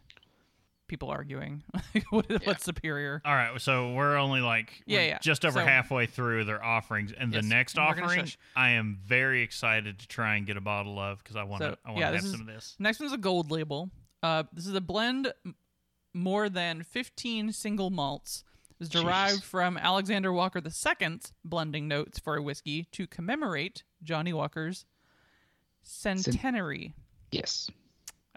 [0.90, 1.64] people arguing
[2.10, 3.22] what, what's superior.
[3.24, 5.20] All right, so we're only like Yeah, we're yeah.
[5.20, 8.28] just over So- halfway through their offerings, and Yes, the next and offering.
[8.56, 11.70] I am very excited to try and get a bottle of because I want to.
[11.72, 12.76] So, I want to yeah, have this is- some of this.
[12.80, 13.90] Next one's a gold label.
[14.22, 15.32] Uh, this is a blend
[16.14, 18.44] more than 15 single malts.
[18.82, 19.44] Is derived Jeez.
[19.44, 24.86] from Alexander Walker II's blending notes for a whiskey to commemorate Johnnie Walker's
[25.84, 26.94] centenary.
[27.32, 27.70] Yes.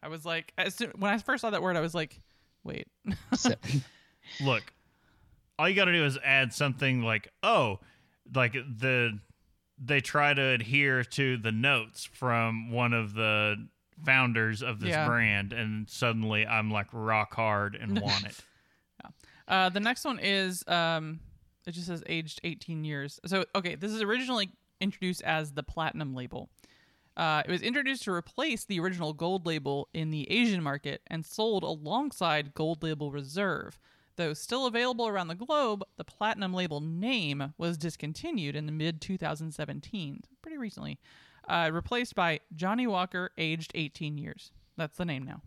[0.02, 2.18] I was like, as soon, when I first saw that word, I was like,
[2.64, 2.88] wait.
[3.34, 3.54] So,
[4.40, 4.62] Look,
[5.58, 7.80] all you got to do is add something like, oh,
[8.34, 9.18] like the
[9.84, 13.56] they try to adhere to the notes from one of the
[14.04, 15.06] founders of this Yeah.
[15.06, 18.36] brand, and suddenly I'm like rock hard and want it.
[19.48, 21.18] Uh, the next one is um,
[21.66, 23.18] it just says aged 18 years.
[23.26, 24.50] So okay, this is originally
[24.80, 26.48] introduced as the platinum label.
[27.16, 31.24] Uh, it was introduced to replace the original gold label in the Asian market and
[31.24, 33.78] sold alongside Gold Label Reserve.
[34.16, 39.00] Though still available around the globe, the platinum label name was discontinued in the mid
[39.00, 40.98] 2017, pretty recently,
[41.48, 44.52] uh, replaced by Johnnie Walker, aged 18 years.
[44.76, 45.42] That's the name now.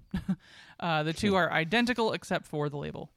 [0.80, 3.12] uh, the two are identical except for the label.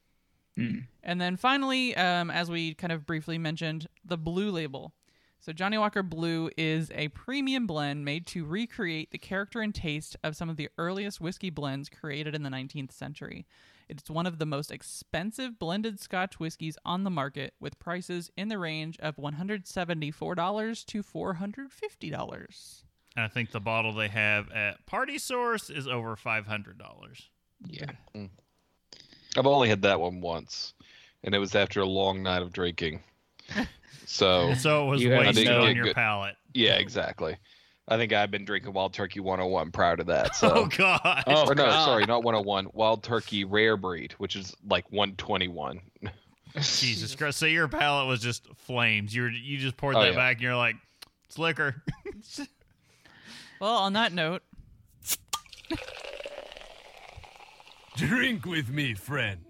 [1.03, 4.93] And then finally, um, as we kind of briefly mentioned, the blue label.
[5.41, 10.17] So Johnnie Walker Blue is a premium blend made to recreate the character and taste
[10.21, 13.45] of some of the earliest whiskey blends created in the 19th century.
[13.87, 18.49] It's one of the most expensive blended Scotch whiskeys on the market, with prices in
[18.49, 22.83] the range of $174 to $450.
[23.15, 27.29] And I think the bottle they have at Party Source is over five hundred dollars.
[27.65, 27.91] yeah.
[28.15, 28.29] Mm.
[29.37, 30.73] I've only had that one once,
[31.23, 33.01] and it was after a long night of drinking.
[34.05, 36.35] So So it was You had- I wasted on your good- palate.
[36.53, 37.37] yeah, exactly.
[37.87, 40.35] I think I've been drinking Wild Turkey 101 prior to that.
[40.35, 40.49] So.
[40.55, 41.23] Oh God!
[41.25, 41.85] Oh, or no, God.
[41.85, 42.67] sorry, not 101.
[42.73, 45.79] Wild Turkey Rare Breed, which is like 121.
[46.55, 47.39] Jesus Christ!
[47.39, 49.13] So your palate was just flames.
[49.15, 50.15] You were you just poured Oh, that yeah.
[50.15, 50.75] back, and you're like,
[51.25, 51.83] it's liquor.
[53.59, 54.43] Well, on that note,
[57.95, 59.48] Drink with me, friend.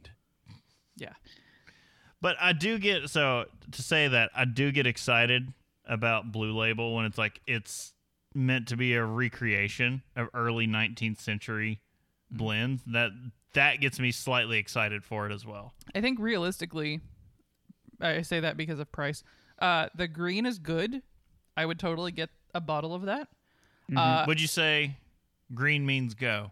[2.22, 2.30] Yeah.
[2.30, 5.54] But I do get so to say that I do get excited
[5.86, 7.94] about Blue Label when it's like it's
[8.36, 11.82] meant to be a recreation of early 19th century
[12.30, 12.84] blends.
[12.88, 13.12] That
[13.54, 15.74] that gets me slightly excited for it as well.
[15.96, 17.02] I think realistically,
[18.00, 19.24] I say that because of price.
[19.60, 21.02] Uh, the green is good.
[21.58, 23.28] I would totally get a bottle of that.
[23.96, 24.98] Uh, Would you say
[25.54, 26.52] green means go?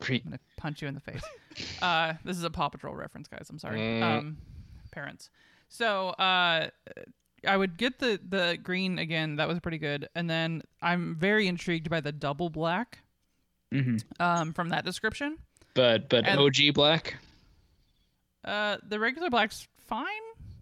[0.00, 1.22] Pre- I'm gonna punch you in the face.
[1.82, 3.46] uh, this is a Paw Patrol reference, guys.
[3.50, 4.02] I'm sorry, Mm.
[4.02, 4.38] um,
[4.94, 5.28] parents.
[5.68, 6.68] So uh,
[7.46, 9.36] I would get the the green again.
[9.36, 10.08] That was pretty good.
[10.14, 13.00] And then I'm very intrigued by the double black
[13.72, 14.02] Mhm.
[14.20, 15.38] um, from that description.
[15.74, 17.16] But but And- OG black.
[18.44, 20.06] Uh, the regular black's fine.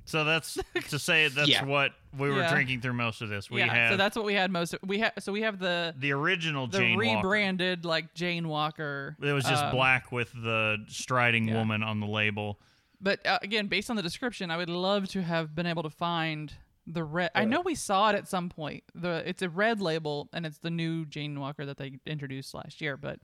[0.05, 0.59] So that's
[0.91, 1.65] to say that's Yeah.
[1.65, 2.53] what we were Yeah.
[2.53, 3.51] drinking through most of this.
[3.51, 4.75] We yeah, have so that's what we had most.
[4.75, 7.17] Of, we had so we have the the original the Jane Walker.
[7.29, 9.17] rebranded like Jane Walker.
[9.23, 11.55] It was just um, black with the striding yeah.
[11.55, 12.59] woman on the label.
[13.03, 15.91] But uh, again, based on the description, I would love to have been able to
[15.91, 16.53] find
[16.87, 17.31] the red.
[17.35, 18.85] I know we saw it at some point.
[18.95, 22.81] The it's a red label and it's the new Jane Walker that they introduced last
[22.81, 22.97] year.
[22.97, 23.19] But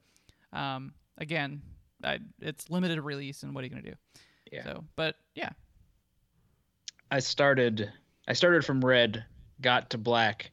[0.51, 1.61] um, again,
[2.03, 3.95] I, it's limited release, and what are you gonna do?
[4.51, 4.63] Yeah.
[4.63, 5.49] So, but yeah,
[7.09, 7.91] I started
[8.27, 9.23] I started from red,
[9.61, 10.51] got to black,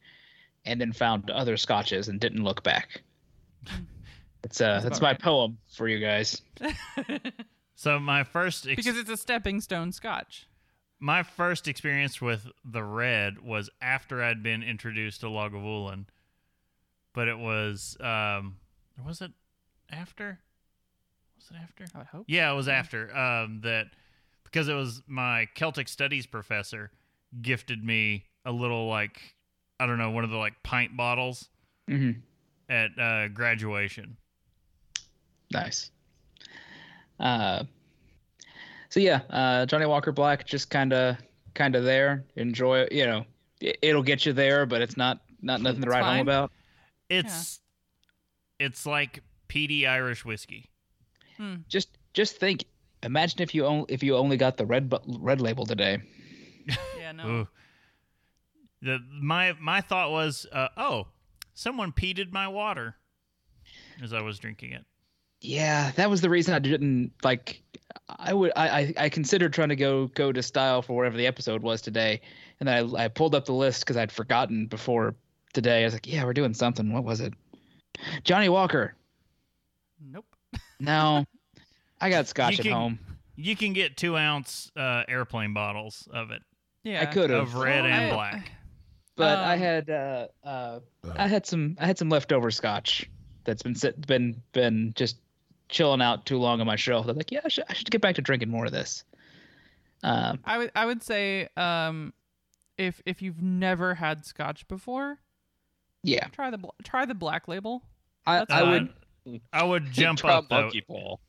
[0.65, 3.03] and then found other scotches and didn't look back.
[4.45, 5.21] It's uh that's about my right.
[5.21, 6.41] poem for you guys.
[7.77, 10.47] So my first ex- because it's a stepping stone Scotch.
[10.99, 16.07] my first experience with the red was after I'd been introduced to Lagavulin,
[17.13, 18.57] but it was um
[19.05, 19.33] was it
[19.91, 20.41] after?
[21.37, 21.85] Was it after?
[21.95, 22.25] I would hope.
[22.29, 23.89] Yeah, it was after um that
[24.45, 26.91] because it was my Celtic studies professor
[27.43, 29.35] gifted me a little like
[29.79, 31.49] I don't know one of the like pint bottles
[31.91, 32.19] Mm-hmm.
[32.69, 34.17] at uh, graduation.
[35.53, 35.91] Nice.
[37.19, 37.65] Uh,
[38.89, 41.17] so yeah, uh, Johnnie Walker Black just kind of
[41.55, 42.25] kind of there.
[42.37, 42.93] Enjoy it.
[42.93, 43.25] You know,
[43.61, 46.53] it, it'll get you there, but it's not not nothing to It's write home about.
[47.09, 47.61] It's
[48.59, 50.71] it's like peaty Irish whiskey.
[51.69, 52.65] Just just think.
[53.03, 55.99] Imagine if you only if you only got the red bu- red label today.
[56.99, 57.29] Yeah, no.
[57.29, 57.49] Ooh.
[58.83, 61.07] The my my thought was, uh, oh,
[61.55, 62.97] someone peated my water
[64.03, 64.85] as I was drinking it.
[65.41, 67.63] Yeah, that was the reason I didn't like.
[68.09, 71.27] I would I I, I considered trying to go go to style for whatever the
[71.27, 72.21] episode was today,
[72.61, 75.15] and then I I pulled up the list because I'd forgotten before
[75.53, 75.83] today.
[75.83, 76.93] I was like, yeah, we're doing something.
[76.93, 77.35] What was it?
[78.25, 78.95] Johnnie Walker.
[80.01, 80.27] Nope.
[80.81, 81.25] No,
[82.01, 82.99] I got scotch You at can- home.
[83.39, 86.41] You can get two ounce uh, airplane bottles of it
[86.85, 88.53] Yeah, I could have, of red Well, and I- black.
[89.15, 90.81] but I um, had uh, uh,
[91.15, 93.11] I had some I had some leftover scotch
[93.45, 95.19] that's been sit, been been just
[95.69, 97.07] chilling out too long on my shelf.
[97.07, 99.05] They're like, yeah, I should, I should get back to drinking more of this.
[100.03, 102.13] Um, I would I would say um,
[102.77, 105.19] if if you've never had Scotch before,
[106.03, 107.83] yeah, try the try the black label.
[108.27, 108.93] I, I would.
[109.53, 111.21] I would jump Try up monkey ball.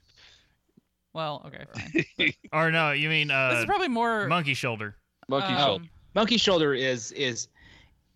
[1.13, 2.33] Well, okay, fine.
[2.53, 4.95] Or no, you mean this uh, is probably more monkey shoulder.
[5.27, 5.85] Monkey um, shoulder.
[6.13, 7.47] Monkey shoulder is is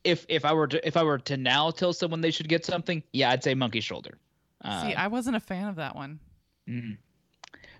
[0.04, 2.66] if if I were to if I were to now tell someone they should get
[2.66, 4.18] something, yeah, I'd say monkey shoulder.
[4.64, 6.20] Uh, See, I wasn't a fan of that one.
[6.70, 6.98] mhm.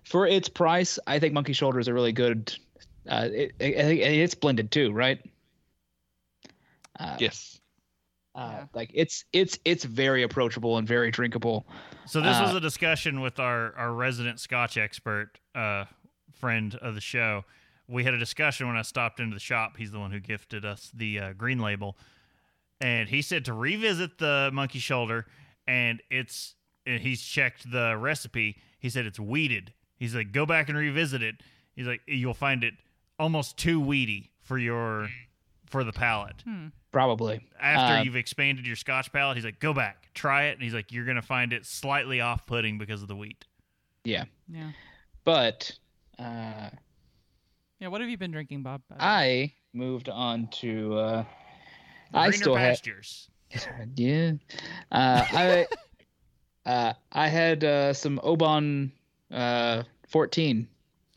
[0.04, 2.56] For its price, I think monkey shoulder is a really good.
[3.08, 5.20] Uh, it, it, it- it's blended too, right?
[7.00, 7.60] Uh, Yes.
[8.36, 8.66] uh, Yeah.
[8.74, 11.68] like it's it's it's very approachable and very drinkable.
[12.06, 15.86] So this was Uh, a discussion with our our resident Scotch expert, uh,
[16.34, 17.46] friend of the show.
[17.88, 19.78] We had a discussion when I stopped into the shop.
[19.78, 21.98] He's the one who gifted us the uh, green label,
[22.80, 25.28] and he said to revisit the monkey shoulder,
[25.68, 26.56] and it's
[26.86, 28.58] and he's checked the recipe.
[28.80, 29.74] He said it's weeded.
[29.98, 31.36] He's like, go back and revisit it.
[31.76, 32.74] He's like, you'll find it
[33.20, 35.10] almost too weedy for your
[35.68, 36.44] for the palate.
[36.92, 37.40] Probably.
[37.60, 40.74] After Uh, you've expanded your Scotch palate, he's like, go back, try it, and he's
[40.74, 43.46] like, you're gonna find it slightly off-putting because of the wheat.
[44.04, 44.26] Yeah.
[44.52, 44.72] Yeah,
[45.24, 45.72] But
[46.20, 46.70] uh,
[47.80, 47.88] yeah.
[47.88, 48.82] What have you been drinking, Bob?
[48.90, 49.44] by the way?
[49.44, 50.98] I moved on to.
[50.98, 51.24] Uh,
[52.14, 52.70] I Greener still had.
[52.72, 53.30] pastures.
[53.96, 54.32] Yeah.
[54.92, 55.68] Uh, I
[56.66, 58.92] uh, I had uh, some Oban
[59.32, 60.68] uh, 14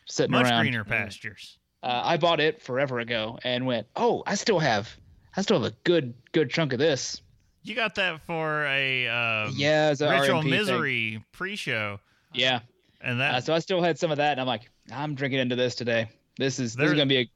[0.07, 0.63] sitting Much around.
[0.63, 1.59] greener pastures.
[1.83, 4.89] Uh, I bought it forever ago and went, oh, I still have,
[5.37, 7.21] I still have a good good chunk of this.
[7.63, 10.51] You got that for a um, yeah, it's a ritual RMP thing.
[10.51, 11.99] misery pre-show,
[12.33, 12.61] Yeah.
[13.01, 15.41] and Uh, that so I still had some of that, and I'm like, I'm drinking
[15.41, 16.09] into this today.
[16.39, 17.31] This is this There- is gonna be a.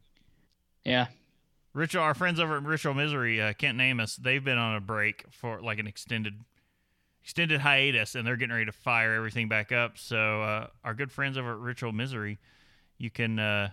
[0.84, 1.06] Yeah.
[1.74, 2.02] ritual.
[2.02, 5.24] Our friends over at Ritual Misery, uh, Kent and Amos, they've been on a break
[5.30, 6.34] for like an extended
[7.28, 9.98] extended hiatus, and they're getting ready to fire everything back up.
[9.98, 12.38] So uh, our good friends over at Ritual Misery,
[12.96, 13.68] you can uh,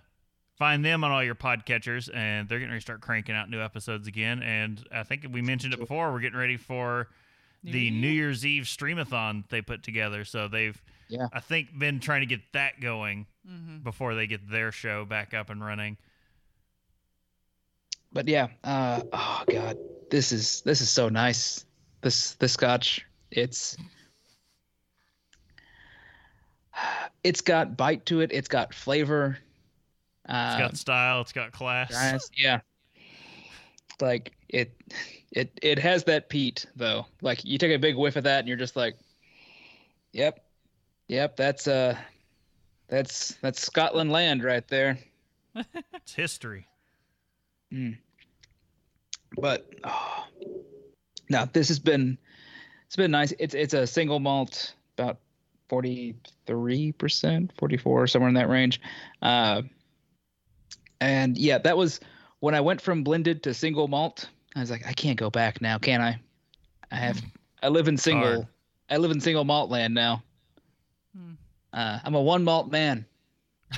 [0.57, 3.61] find them on all your podcatchers, and they're getting ready to start cranking out new
[3.61, 4.44] episodes again.
[4.44, 6.11] And I think we mentioned it before.
[6.11, 7.07] We're getting ready for
[7.64, 7.91] New the Year?
[7.94, 10.26] New Year's Eve streamathon they put together.
[10.26, 11.27] So they've, Yeah.
[11.32, 13.84] I think, been trying to get that going Mhm.
[13.86, 15.95] before they get their show back up and running.
[18.11, 19.77] but yeah, uh, oh god,
[20.10, 21.64] this is this is so nice.
[22.02, 23.06] This this scotch,
[23.36, 23.78] it's
[27.24, 28.32] it's got bite to it.
[28.32, 29.38] It's got flavor.
[30.26, 31.22] It's Uh, got style.
[31.22, 31.91] It's got class.
[32.36, 32.60] Yeah.
[34.02, 34.76] Like it,
[35.32, 37.06] it, it has that peat though.
[37.22, 38.98] Like you take a big whiff of that, and you're just like,
[40.12, 40.44] "Yep,
[41.07, 41.95] yep, that's uh,
[42.88, 44.98] that's that's Scotland land right there."
[45.94, 46.68] It's history.
[49.38, 50.28] But oh,
[51.30, 52.18] no, this has been
[52.96, 53.34] it's been nice.
[53.40, 55.18] It's it's a single malt, about
[55.68, 56.16] forty
[56.48, 58.80] three percent, forty four, somewhere in that range.
[59.22, 59.64] Uh,
[61.02, 62.00] and yeah, that was
[62.40, 64.30] when I went from blended to single malt.
[64.56, 66.22] I was like, I can't go back now, can I?
[66.90, 67.22] I have
[67.62, 68.48] I live in single hard.
[68.90, 70.24] I live in single malt land now.
[71.14, 71.34] Hmm.
[71.74, 73.06] Uh, I'm a one malt man.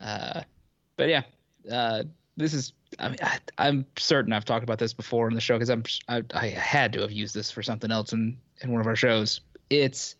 [0.00, 0.42] uh,
[0.96, 1.22] but yeah,
[1.68, 2.04] uh,
[2.36, 2.72] this is.
[2.98, 5.84] I mean, I, I'm certain I've talked about this before in the show because I'm.
[6.08, 8.96] I, I had to have used this for something else in in one of our
[8.96, 9.40] shows.
[9.70, 10.16] It's,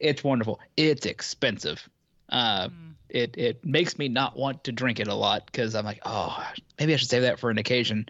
[0.00, 0.60] it's wonderful.
[0.76, 1.88] It's expensive.
[2.28, 2.90] Uh, Hmm.
[3.10, 6.42] it it makes me not want to drink it a lot because I'm like, oh,
[6.78, 8.06] maybe I should save that for an occasion.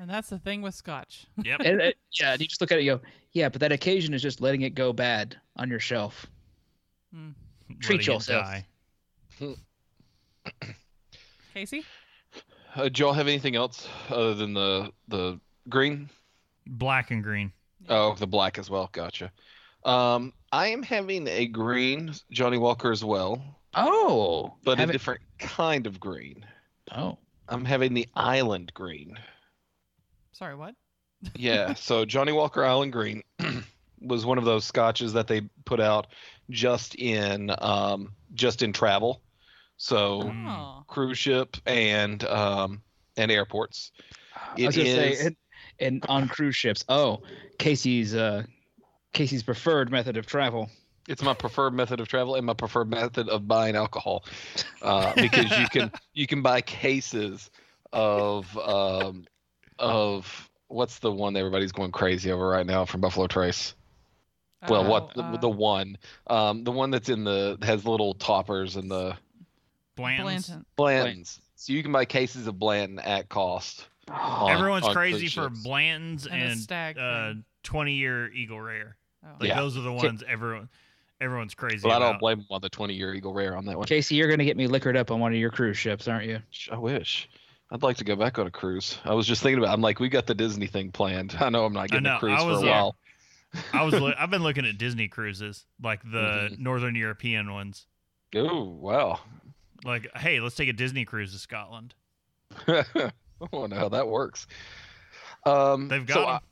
[0.00, 1.26] And that's the thing with scotch.
[1.44, 1.60] Yep.
[1.64, 3.00] And it, yeah, and you just look at it, you go,
[3.32, 6.24] yeah, but that occasion is just letting it go bad on your shelf.
[7.80, 8.46] treat Letting yourself.
[11.54, 11.84] Casey?
[12.78, 16.08] Uh, do y'all have anything else other than the the green?
[16.66, 17.52] Black and green.
[17.88, 18.88] Oh, the black as well.
[18.92, 19.32] Gotcha.
[19.84, 23.42] Um, I am having a green Johnnie Walker as well,
[23.74, 26.44] Oh, but have a it- different kind of green.
[26.92, 27.18] Oh,
[27.48, 29.18] I'm having the Island Green.
[30.32, 30.74] Sorry, what?
[31.34, 33.24] Yeah, so Johnnie Walker Island Green
[34.00, 36.06] was one of those scotches that they put out
[36.48, 39.20] just in um, just in travel.
[39.78, 40.48] So Mm.
[40.48, 40.84] Oh.
[40.88, 42.82] cruise ship and um,
[43.16, 43.92] and airports.
[44.56, 45.36] I was gonna say, and,
[45.80, 46.84] and on cruise ships.
[46.88, 47.22] Oh,
[47.58, 48.44] Casey's uh,
[49.12, 50.70] Casey's preferred method of travel.
[51.08, 54.24] It's my preferred method of travel and my preferred method of buying alcohol,
[54.82, 57.50] uh, because you can you can buy cases
[57.92, 59.26] of um,
[59.78, 63.74] of what's the one that everybody's going crazy over right now from Buffalo Trace.
[64.68, 68.14] Well, Oh, what the, uh, the one, um, the one that's in the has little
[68.14, 69.16] toppers and the
[69.98, 70.50] Blanton's.
[70.76, 71.16] Blanton.
[71.22, 71.40] Blantons.
[71.56, 73.88] So you can buy cases of Blanton at cost.
[74.10, 75.62] on- Everyone's on crazy for ships.
[75.62, 77.44] Blanton's And a and, stag uh, thing.
[77.64, 78.96] 20 year Eagle Rare.
[79.24, 79.28] Oh.
[79.40, 79.56] Like Yeah.
[79.60, 80.68] those are the ones everyone
[81.20, 82.20] everyone's crazy Well, I don't about.
[82.20, 83.86] blame them on the 20 year Eagle Rare on that one.
[83.86, 86.40] Casey, you're gonna get me liquored up on one of your cruise ships, aren't you?
[86.70, 87.28] I wish.
[87.70, 88.96] I'd like to go back on a cruise.
[89.04, 89.74] I was just thinking about.
[89.74, 91.36] I'm like, we got the Disney thing planned.
[91.40, 92.96] I know I'm not getting know, a cruise I for a uh, while.
[93.74, 96.58] I was loo- I've been looking at Disney cruises, like the Mhm.
[96.60, 97.84] Northern European ones.
[98.36, 99.20] Oh wow!
[99.84, 101.94] Like, hey, let's take a Disney cruise to Scotland.
[102.66, 102.84] I
[103.52, 104.46] to know how that works.
[105.46, 106.42] Um, They've so, got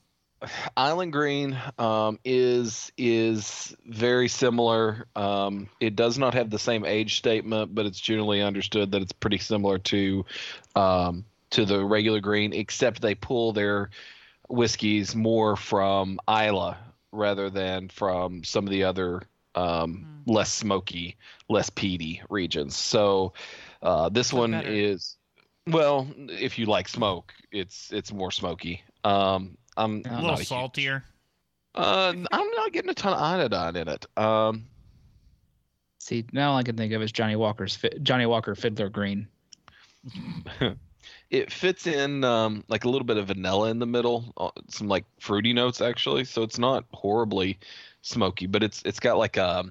[0.42, 0.46] uh,
[0.76, 5.06] Island Green um, is is very similar.
[5.16, 9.12] Um, it does not have the same age statement, but it's generally understood that it's
[9.12, 10.24] pretty similar to
[10.74, 13.90] um, to the regular green, except they pull their
[14.48, 16.76] whiskeys more from Islay
[17.12, 19.22] rather than from some of the other
[19.56, 21.16] um, less smoky,
[21.48, 22.76] less peaty regions.
[22.76, 23.32] So
[23.82, 24.68] uh, this So one better.
[24.68, 25.16] is
[25.68, 28.82] well, if you like smoke, it's it's more smoky.
[29.04, 31.04] Um, I'm A A not little huge- saltier.
[31.74, 34.06] uh, I'm not getting a ton of iodine in it.
[34.16, 34.66] Um,
[35.98, 39.26] See, now all I can think of is Johnnie Walker's Johnnie Walker Fiddler Green.
[41.30, 44.86] it fits in um, like a little bit of vanilla in the middle, uh, some
[44.88, 46.24] like fruity notes actually.
[46.24, 47.58] So it's not horribly
[48.06, 49.64] smoky, but it's it's got like a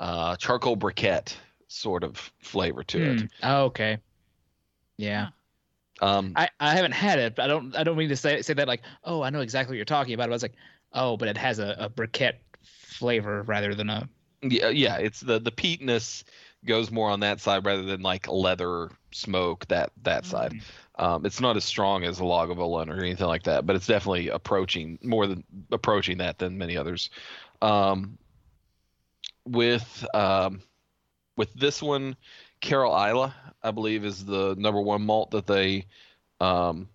[0.00, 1.34] uh, charcoal briquette
[1.68, 3.20] sort of flavor to it.
[3.20, 3.26] Hmm.
[3.42, 3.98] Oh, okay.
[4.96, 5.28] Yeah.
[6.00, 8.54] Um, I, I haven't had it, but I don't I don't mean to say say
[8.54, 10.24] that like, oh, I know exactly what you're talking about.
[10.24, 10.56] But I was like,
[10.92, 14.08] oh, but it has a, a briquette flavor rather than a
[14.42, 16.24] yeah, yeah, it's the the peatness
[16.64, 20.60] goes more on that side rather than like leather smoke that that side.
[20.98, 24.28] Um, it's not as strong as a Lagavulin or anything like that, but it's definitely
[24.28, 27.10] approaching more than approaching that than many others.
[27.62, 28.18] Um,
[29.46, 30.60] with um,
[31.36, 32.16] with this one,
[32.60, 35.86] Caol Ila, I believe, is the number one malt that they
[36.40, 36.88] um,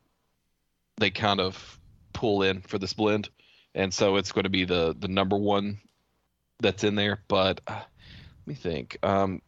[0.98, 1.80] they kind of
[2.14, 3.30] pull in for this blend,
[3.74, 5.80] and so it's going to be the the number one
[6.60, 7.22] that's in there.
[7.28, 8.98] But uh, let me think.
[9.04, 9.42] Um,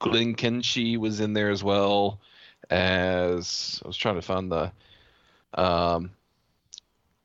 [0.00, 2.20] was in there as well
[2.70, 4.72] as I was trying to find the
[5.54, 6.10] um,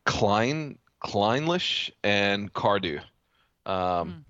[0.05, 3.01] Klein Clynelish and Cardhu
[3.65, 4.25] um,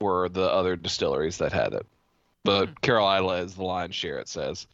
[0.00, 0.04] Hmm.
[0.04, 1.86] were the other distilleries that had it.
[2.44, 2.74] But Hmm.
[2.82, 4.18] Caol Ila is the lion's share.
[4.18, 4.66] It says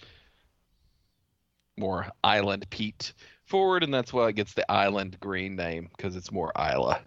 [1.77, 3.13] more island peat
[3.45, 7.01] forward, and that's why it gets the island green name because it's more Islay.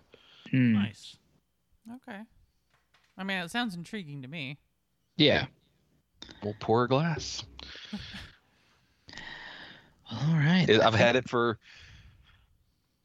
[0.49, 0.73] Hmm.
[0.73, 1.15] Nice.
[1.95, 2.21] Okay.
[3.17, 4.57] I mean, it sounds intriguing to me.
[5.17, 5.45] Yeah.
[6.43, 7.43] We'll pour a glass.
[10.11, 10.67] All right.
[10.69, 11.57] I've had it for.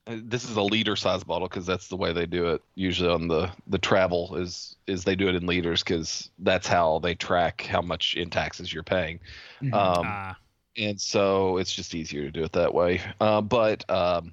[0.07, 3.27] This is a liter size bottle because that's the way they do it usually on
[3.27, 7.63] the the travel is is they do it in liters because that's how they track
[7.63, 9.19] how much in taxes you're paying.
[9.61, 9.75] Mhm.
[9.75, 10.37] Um, ah,
[10.77, 13.01] and so it's just easier to do it that way.
[13.21, 14.33] Uh, but um,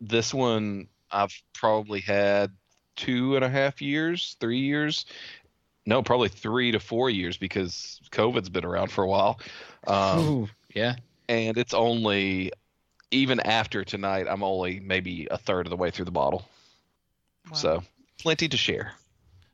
[0.00, 2.50] this one I've probably had
[2.96, 5.06] two and a half years, three years.
[5.86, 9.40] No, probably three to four years because COVID's been around for a while.
[9.86, 10.96] Um, Ooh, yeah.
[11.28, 12.52] and it's only
[13.10, 16.44] even after tonight, I'm only maybe a third of the way through the bottle.
[17.50, 17.56] Wow.
[17.56, 17.82] So
[18.18, 18.92] plenty to share.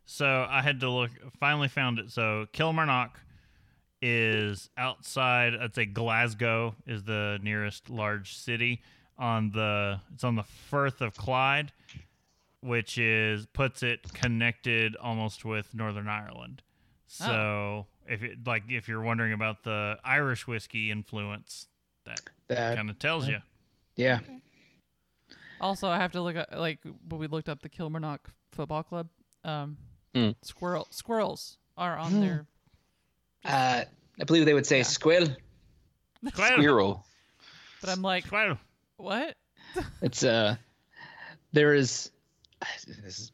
[0.04, 1.10] so I had to look.
[1.38, 2.10] Finally found it.
[2.10, 3.18] So Kilmarnock
[4.02, 5.54] is outside.
[5.54, 8.82] I'd say Glasgow is the nearest large city
[9.18, 10.00] on the.
[10.14, 11.72] It's on the Firth of Clyde,
[12.60, 16.62] which is puts it connected almost with Northern Ireland.
[17.20, 17.26] Oh.
[17.26, 21.68] So if it like if you're wondering about the Irish whiskey influence,
[22.04, 23.38] that That, kind of tells you.
[23.96, 24.20] yeah.
[25.60, 26.78] Also, I have to look at like
[27.08, 29.08] when we looked up the Kilmarnock Football Club.
[29.44, 29.76] Um,
[30.14, 30.30] Hmm.
[30.42, 32.20] squirrel squirrels are on Hmm.
[32.20, 32.46] there.
[33.44, 33.84] Uh,
[34.20, 34.84] I believe they would say Yeah.
[34.84, 35.36] squill.
[36.32, 37.04] Squirrel.
[37.80, 38.58] But I'm like, Well,
[38.96, 39.36] what?
[40.02, 40.56] It's uh,
[41.52, 42.10] there is.
[42.86, 43.32] This is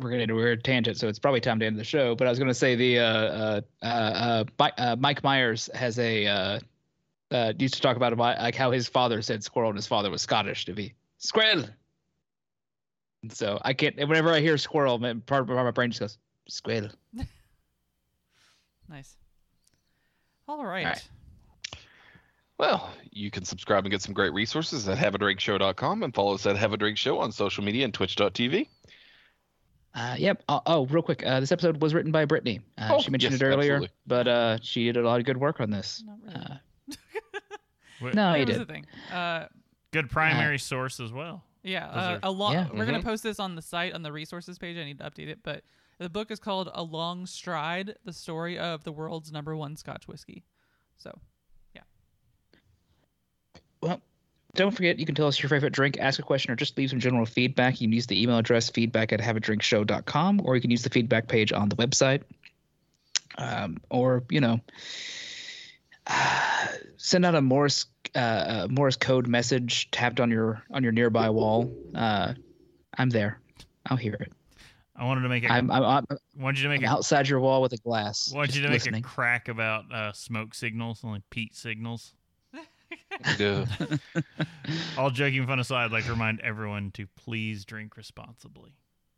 [0.00, 2.14] we're gonna do a weird tangent, so it's probably time to end the show.
[2.14, 6.60] But I was gonna say the uh uh uh, uh, uh Mike Myers has a
[7.32, 9.86] uh, uh used to talk about about, like how his father said squirrel and his
[9.86, 11.64] father was Scottish to be squirrel.
[13.22, 13.96] And so I can't.
[13.96, 16.18] Whenever I hear squirrel, man, part of my brain just goes
[16.48, 16.90] squirrel.
[18.88, 19.16] Nice.
[20.46, 20.84] All right.
[20.84, 21.08] right.
[22.58, 26.56] Well, you can subscribe and get some great resources at haveadrinkshow.com and follow us at
[26.56, 28.68] Have a Drink Show on social media and twitch.tv.
[29.94, 30.42] Uh, yep.
[30.48, 31.24] Oh, oh, real quick.
[31.26, 32.60] Uh, this episode was written by Brittany.
[32.78, 33.96] Uh, Oh, she mentioned yes, it earlier, absolutely.
[34.06, 36.04] but uh, she did a lot of good work on this.
[36.06, 36.36] Not really.
[36.36, 36.54] Uh,
[38.00, 38.60] Wait, no, he Here's did.
[38.60, 38.86] the thing.
[39.12, 39.46] Uh,
[39.92, 41.44] good primary source as well.
[41.62, 42.52] yeah, uh, are- a long.
[42.54, 42.68] Yeah.
[42.72, 43.04] We're gonna Mhm.
[43.04, 44.76] post this on the site on the resources page.
[44.76, 45.62] I need to update it, but
[45.98, 50.08] the book is called "A Long Stride: The Story of the World's Number One Scotch
[50.08, 50.44] Whiskey."
[50.96, 51.16] So,
[51.74, 51.82] yeah.
[53.80, 54.00] Well,
[54.54, 56.90] don't forget, you can tell us your favorite drink, ask a question, or just leave
[56.90, 57.80] some general feedback.
[57.80, 61.28] You can use the email address feedback at haveadrinkshow.com, or you can use the feedback
[61.28, 62.22] page on the website.
[63.38, 64.60] Um, or, you know,
[66.96, 71.30] send out a Morse uh, uh, Morse code message tapped on your on your nearby
[71.30, 71.72] wall.
[71.94, 72.34] Uh,
[72.96, 73.40] I'm there.
[73.86, 74.32] I'll hear it.
[74.94, 75.52] I wanted to make a.
[75.52, 76.06] I'm I'm, I'm,
[76.36, 76.96] wanted you to make I'm a.
[76.96, 78.32] outside your wall with a glass.
[78.34, 79.02] Wanted you to make listening.
[79.04, 82.14] a crack about uh, smoke signals, only peat signals.
[83.38, 83.64] Duh.
[84.98, 88.74] All joking fun aside, I'd like to remind everyone to please drink responsibly.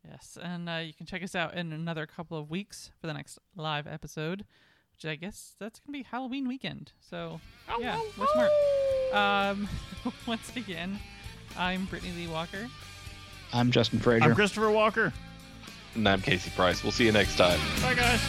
[0.09, 3.15] yes, and uh, you can check us out in another couple of weeks for the
[3.15, 4.45] next live episode,
[4.95, 6.93] which I guess that's gonna be Halloween weekend.
[7.11, 7.41] So,
[7.81, 8.51] yeah, we're smart.
[9.13, 9.69] Um,
[10.27, 10.99] once again,
[11.59, 12.69] I'm Brittany Lee Walker.
[13.53, 14.25] I'm Justin Frazier.
[14.29, 15.13] I'm Christopher Walker.
[15.95, 16.83] and I'm Casey Price.
[16.83, 17.59] We'll see you next time.
[17.83, 18.21] Bye, guys.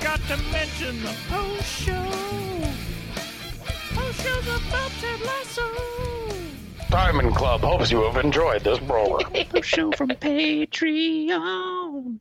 [0.00, 2.45] Got to mention the post show.
[4.16, 5.62] Post show's about Ted Lasso.
[6.90, 9.30] Diamond Club hopes you have enjoyed this program.
[9.62, 12.20] show from Patreon.